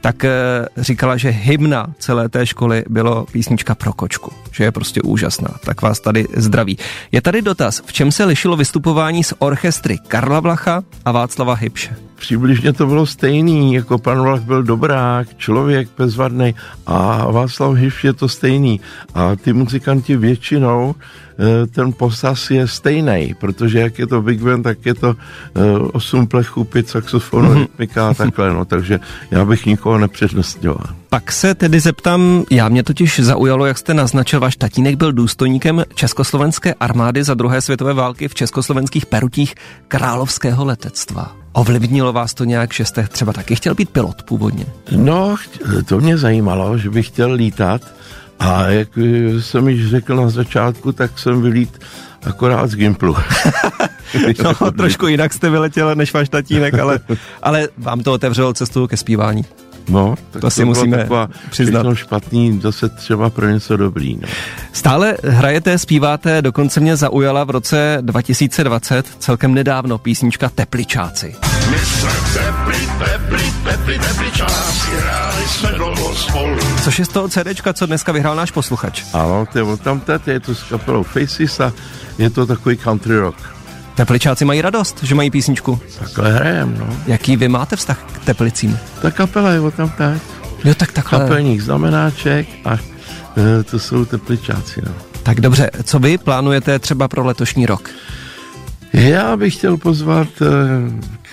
tak 0.00 0.24
e, 0.24 0.30
říkala, 0.76 1.16
že 1.16 1.30
hymna 1.30 1.86
celé 1.98 2.28
té 2.28 2.46
školy 2.46 2.84
bylo 2.88 3.26
písnička 3.32 3.74
pro 3.74 3.92
kočku, 3.92 4.32
že 4.52 4.64
je 4.64 4.72
prostě 4.72 5.02
úžasná. 5.02 5.48
Tak 5.64 5.82
vás 5.82 6.00
tady 6.00 6.26
zdraví. 6.36 6.78
Je 7.12 7.20
tady 7.20 7.42
dotaz, 7.42 7.82
v 7.86 7.92
čem 7.92 8.12
se 8.12 8.24
lišilo 8.24 8.56
vystupování 8.56 9.24
z 9.24 9.34
orchestry 9.38 9.98
Karla 10.08 10.40
Vlacha 10.40 10.82
a 11.04 11.12
Václava 11.12 11.54
Hybše? 11.54 11.96
přibližně 12.18 12.72
to 12.72 12.86
bylo 12.86 13.06
stejný, 13.06 13.74
jako 13.74 13.98
pan 13.98 14.22
Vlach 14.22 14.40
byl 14.40 14.62
dobrák, 14.62 15.36
člověk 15.36 15.88
bezvadný 15.98 16.54
a 16.86 17.30
Václav 17.30 17.74
Hiš 17.74 18.04
je 18.04 18.12
to 18.12 18.28
stejný. 18.28 18.80
A 19.14 19.36
ty 19.36 19.52
muzikanti 19.52 20.16
většinou 20.16 20.94
Eh, 20.94 21.27
ten 21.70 21.92
posas 21.92 22.50
je 22.50 22.68
stejný, 22.68 23.34
protože 23.40 23.78
jak 23.78 23.98
je 23.98 24.06
to 24.06 24.22
Big 24.22 24.42
Band, 24.42 24.62
tak 24.62 24.86
je 24.86 24.94
to 24.94 25.16
eh, 25.54 25.60
osm 25.92 26.26
plechů, 26.26 26.64
pět 26.64 26.88
saxofonů, 26.88 27.48
mm-hmm. 27.48 27.58
rytmika 27.58 28.08
a 28.08 28.14
takhle, 28.14 28.54
no, 28.54 28.64
takže 28.64 29.00
já 29.30 29.44
bych 29.44 29.66
nikoho 29.66 29.98
nepřednostňoval. 29.98 30.86
Pak 31.08 31.32
se 31.32 31.54
tedy 31.54 31.80
zeptám, 31.80 32.44
já 32.50 32.68
mě 32.68 32.82
totiž 32.82 33.20
zaujalo, 33.20 33.66
jak 33.66 33.78
jste 33.78 33.94
naznačil, 33.94 34.40
váš 34.40 34.56
tatínek 34.56 34.96
byl 34.96 35.12
důstojníkem 35.12 35.84
Československé 35.94 36.74
armády 36.74 37.24
za 37.24 37.34
druhé 37.34 37.60
světové 37.60 37.94
války 37.94 38.28
v 38.28 38.34
československých 38.34 39.06
perutích 39.06 39.54
královského 39.88 40.64
letectva. 40.64 41.36
Ovlivnilo 41.52 42.12
vás 42.12 42.34
to 42.34 42.44
nějak, 42.44 42.74
že 42.74 42.84
jste 42.84 43.08
třeba 43.08 43.32
taky 43.32 43.56
chtěl 43.56 43.74
být 43.74 43.90
pilot 43.90 44.22
původně? 44.22 44.66
No, 44.96 45.36
to 45.86 46.00
mě 46.00 46.18
zajímalo, 46.18 46.78
že 46.78 46.90
bych 46.90 47.06
chtěl 47.06 47.32
lítat, 47.32 47.82
a 48.38 48.68
jak 48.68 48.88
jsem 49.40 49.68
již 49.68 49.90
řekl 49.90 50.16
na 50.16 50.30
začátku, 50.30 50.92
tak 50.92 51.18
jsem 51.18 51.42
vylít 51.42 51.78
akorát 52.26 52.70
z 52.70 52.76
Gimplu. 52.76 53.16
no, 54.44 54.70
trošku 54.70 55.06
jinak 55.06 55.32
jste 55.32 55.50
vyletěl 55.50 55.94
než 55.94 56.12
váš 56.14 56.28
tatínek, 56.28 56.74
ale, 56.74 57.00
ale 57.42 57.68
vám 57.78 58.00
to 58.00 58.12
otevřelo 58.12 58.54
cestu 58.54 58.86
ke 58.86 58.96
zpívání. 58.96 59.44
No, 59.88 60.14
tak 60.16 60.32
to, 60.32 60.40
to 60.40 60.50
si 60.50 60.64
musíme 60.64 61.08
přiznat. 61.50 61.94
špatný, 61.94 62.60
zase 62.62 62.88
třeba 62.88 63.30
pro 63.30 63.48
něco 63.48 63.76
dobrý. 63.76 64.16
No. 64.20 64.28
Stále 64.72 65.16
hrajete, 65.24 65.78
zpíváte, 65.78 66.42
dokonce 66.42 66.80
mě 66.80 66.96
zaujala 66.96 67.44
v 67.44 67.50
roce 67.50 67.98
2020 68.00 69.06
celkem 69.18 69.54
nedávno 69.54 69.98
písnička 69.98 70.48
Tepličáci. 70.48 71.34
My 71.70 71.78
jsme 71.78 72.10
tepli, 72.34 72.88
tepličáci, 73.94 74.90
hráli 74.90 75.48
jsme 75.48 75.68
dlouho 75.72 76.14
spolu. 76.14 76.56
Což 76.84 76.98
je 76.98 77.04
z 77.04 77.08
toho 77.08 77.28
CDčka, 77.28 77.72
co 77.72 77.86
dneska 77.86 78.12
vyhrál 78.12 78.36
náš 78.36 78.50
posluchač. 78.50 79.02
Ano, 79.12 79.46
to 79.52 79.58
je 79.58 79.76
tam 79.76 80.02
je 80.26 80.40
to 80.40 80.54
s 80.54 80.62
kapelou 80.62 81.02
Faces 81.02 81.60
a 81.60 81.72
je 82.18 82.30
to 82.30 82.46
takový 82.46 82.76
country 82.76 83.18
rock. 83.18 83.36
Tepličáci 83.94 84.44
mají 84.44 84.62
radost, 84.62 85.02
že 85.02 85.14
mají 85.14 85.30
písničku. 85.30 85.80
Takhle 85.98 86.32
hrajem, 86.32 86.76
no. 86.78 86.86
Jaký 87.06 87.36
vy 87.36 87.48
máte 87.48 87.76
vztah 87.76 87.98
k 88.12 88.24
Teplicím? 88.24 88.78
Ta 89.02 89.10
kapela 89.10 89.50
je 89.50 89.70
tam 89.70 89.90
tak. 89.98 90.22
Jo, 90.64 90.74
tak 90.74 90.92
takhle. 90.92 91.18
Kapelník 91.18 91.60
znamenáček 91.60 92.48
a 92.64 92.78
e, 93.36 93.62
to 93.62 93.78
jsou 93.78 94.04
Tepličáci, 94.04 94.82
no. 94.86 94.92
Tak 95.22 95.40
dobře, 95.40 95.70
co 95.84 95.98
vy 95.98 96.18
plánujete 96.18 96.78
třeba 96.78 97.08
pro 97.08 97.24
letošní 97.24 97.66
rok? 97.66 97.90
Já 98.92 99.36
bych 99.36 99.54
chtěl 99.54 99.76
pozvat 99.76 100.28
e, 100.42 100.46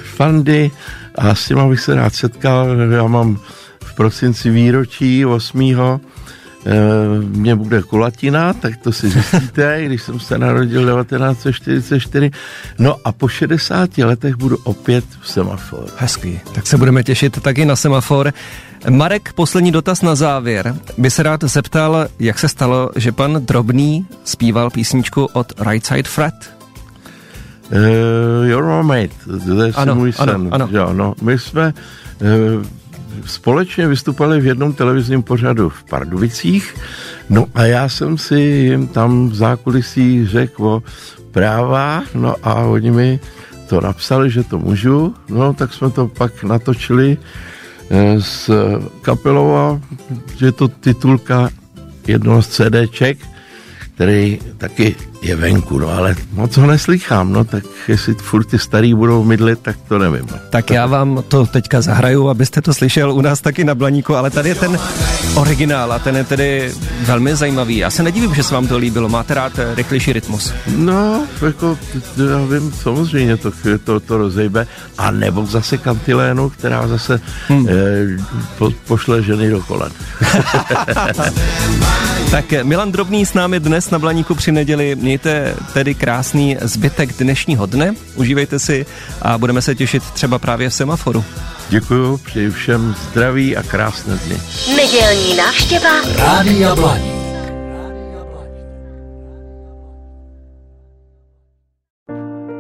fandy 0.04 0.72
a 1.18 1.36
s 1.36 1.48
těma 1.48 1.68
bych 1.68 1.80
se 1.80 1.96
rád 1.96 2.16
setkal. 2.16 2.68
Já 2.92 3.08
mám 3.08 3.40
v 3.84 3.96
prosinci 3.96 4.50
výročí 4.50 5.26
8 5.26 5.76
Eh, 6.68 7.20
mě 7.20 7.56
bude 7.56 7.82
kulatina, 7.82 8.54
tak 8.54 8.78
to 8.78 8.92
si 8.92 9.10
zjistíte, 9.10 9.82
když 9.86 10.02
jsem 10.02 10.20
se 10.20 10.38
narodil 10.38 10.96
1944. 10.96 12.32
No 12.80 12.96
a 13.04 13.12
po 13.12 13.28
60 13.28 13.98
letech 13.98 14.36
budu 14.36 14.58
opět 14.64 15.06
v 15.22 15.30
semaforu. 15.30 15.88
Hezký, 15.98 16.40
tak 16.54 16.68
se 16.68 16.78
budeme 16.78 17.04
těšit 17.04 17.42
taky 17.42 17.66
na 17.66 17.76
semafor. 17.76 18.34
Marek, 18.90 19.34
poslední 19.34 19.72
dotaz 19.72 20.02
na 20.02 20.16
závěr. 20.16 20.76
By 20.98 21.12
se 21.12 21.24
rád 21.24 21.44
zeptal, 21.44 22.08
jak 22.20 22.40
se 22.40 22.48
stalo, 22.48 22.90
že 22.96 23.12
pan 23.12 23.46
Drobný 23.46 24.08
zpíval 24.24 24.70
písničku 24.70 25.26
od 25.34 25.54
Right 25.70 25.86
Side 25.86 26.10
Fred? 26.10 26.55
Uh, 27.72 28.50
your 28.50 28.84
mate, 28.84 29.10
to 29.46 29.64
je 29.64 29.74
ano, 29.74 29.96
můj 29.96 30.12
sen. 30.12 30.30
Ano, 30.30 30.50
ano. 30.52 30.70
Jo, 30.72 30.94
no, 30.94 31.14
my 31.22 31.40
jsme 31.40 31.74
uh, 32.22 32.66
společně 33.26 33.88
vystupovali 33.88 34.40
v 34.42 34.46
jednom 34.46 34.74
televizním 34.74 35.24
pořadu 35.24 35.70
v 35.70 35.84
Pardubicích, 35.84 36.76
no 37.30 37.46
a 37.56 37.66
já 37.66 37.90
jsem 37.90 38.18
si 38.18 38.40
jim 38.40 38.88
tam 38.88 39.30
v 39.30 39.36
zákulisí 39.36 40.28
řekl 40.28 40.68
o 40.68 40.84
práva, 41.32 42.04
no 42.16 42.36
a 42.44 42.56
oni 42.56 42.92
mi 42.92 43.20
to 43.68 43.82
napsali, 43.82 44.32
že 44.32 44.44
to 44.44 44.60
můžu, 44.60 45.16
no 45.30 45.54
tak 45.54 45.74
jsme 45.74 45.90
to 45.90 46.08
pak 46.08 46.44
natočili 46.44 47.18
eh, 47.90 48.22
s 48.22 48.52
kapelou 49.02 49.56
a 49.56 49.82
je 50.42 50.52
to 50.52 50.68
titulka 50.68 51.50
jednoho 52.08 52.42
z 52.42 52.48
CDček, 52.48 53.18
který 53.96 54.40
taky 54.58 54.96
je 55.26 55.36
venku, 55.36 55.80
no 55.80 55.90
ale 55.90 56.16
moc 56.34 56.58
ho 56.58 56.68
neslychám, 56.68 57.34
no 57.34 57.44
tak 57.44 57.64
jestli 57.88 58.14
furt 58.14 58.46
ty 58.46 58.60
starý 58.60 58.94
budou 58.94 59.24
mydlit, 59.24 59.60
tak 59.60 59.76
to 59.88 60.00
nevím. 60.00 60.28
Tak 60.50 60.70
já 60.70 60.86
vám 60.86 61.24
to 61.28 61.46
teďka 61.46 61.82
zahraju, 61.82 62.30
abyste 62.30 62.62
to 62.62 62.74
slyšel 62.74 63.14
u 63.14 63.22
nás 63.22 63.42
taky 63.42 63.64
na 63.64 63.76
Blaníku, 63.76 64.16
ale 64.16 64.30
tady 64.30 64.50
je 64.50 64.56
ten 64.56 64.80
originál 65.36 65.94
a 65.94 66.00
ten 66.00 66.16
je 66.16 66.24
tedy 66.24 66.72
velmi 67.02 67.36
zajímavý. 67.36 67.78
Já 67.78 67.90
se 67.90 68.04
nedivím, 68.04 68.36
že 68.36 68.44
se 68.44 68.54
vám 68.54 68.68
to 68.68 68.78
líbilo, 68.78 69.10
máte 69.10 69.34
rád 69.34 69.60
rychlejší 69.76 70.14
rytmus. 70.14 70.54
No, 70.76 71.24
jako, 71.46 71.78
já 72.18 72.60
vím, 72.60 72.72
samozřejmě 72.72 73.38
to, 73.38 73.52
to, 73.84 74.00
to 74.00 74.18
rozejbe, 74.18 74.68
a 74.98 75.12
nebo 75.12 75.46
zase 75.46 75.78
kantilénu, 75.78 76.50
která 76.50 76.88
zase 76.88 77.22
hmm. 77.48 77.68
eh, 77.70 77.74
po, 78.58 78.72
pošle 78.88 79.24
ženy 79.24 79.50
do 79.50 79.62
kolen. 79.62 79.92
tak 82.32 82.46
Milan 82.64 82.92
Drobný 82.92 83.26
s 83.26 83.34
námi 83.34 83.60
dnes 83.60 83.90
na 83.90 84.00
Blaníku 84.00 84.36
při 84.36 84.52
neděli. 84.52 84.96
Mějte 85.16 85.56
tedy 85.74 85.96
krásný 85.96 86.58
zbytek 86.62 87.14
dnešního 87.18 87.66
dne, 87.66 87.94
užívejte 88.16 88.60
si 88.60 88.86
a 89.22 89.38
budeme 89.38 89.62
se 89.62 89.76
těšit 89.76 90.04
třeba 90.04 90.40
právě 90.40 90.70
v 90.70 90.74
semaforu. 90.74 91.24
Děkuji, 91.70 92.18
přeji 92.18 92.52
všem 92.52 92.96
zdraví 93.12 93.58
a 93.58 93.64
krásné 93.64 94.16
dny. 94.16 94.38
Nedělní 94.76 95.36
návštěva 95.38 95.90
Rádia 96.18 96.76
Blaník. 96.76 97.16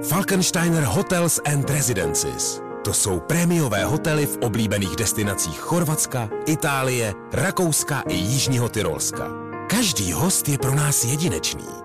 Falkensteiner 0.09 0.83
Hotels 0.83 1.39
and 1.45 1.69
Residences. 1.69 2.61
To 2.85 2.93
jsou 2.93 3.19
prémiové 3.19 3.85
hotely 3.85 4.25
v 4.25 4.37
oblíbených 4.41 4.95
destinacích 4.95 5.59
Chorvatska, 5.59 6.29
Itálie, 6.45 7.13
Rakouska 7.33 8.03
i 8.07 8.15
Jižního 8.15 8.69
Tyrolska. 8.69 9.27
Každý 9.69 10.11
host 10.11 10.49
je 10.49 10.57
pro 10.57 10.75
nás 10.75 11.05
jedinečný. 11.05 11.84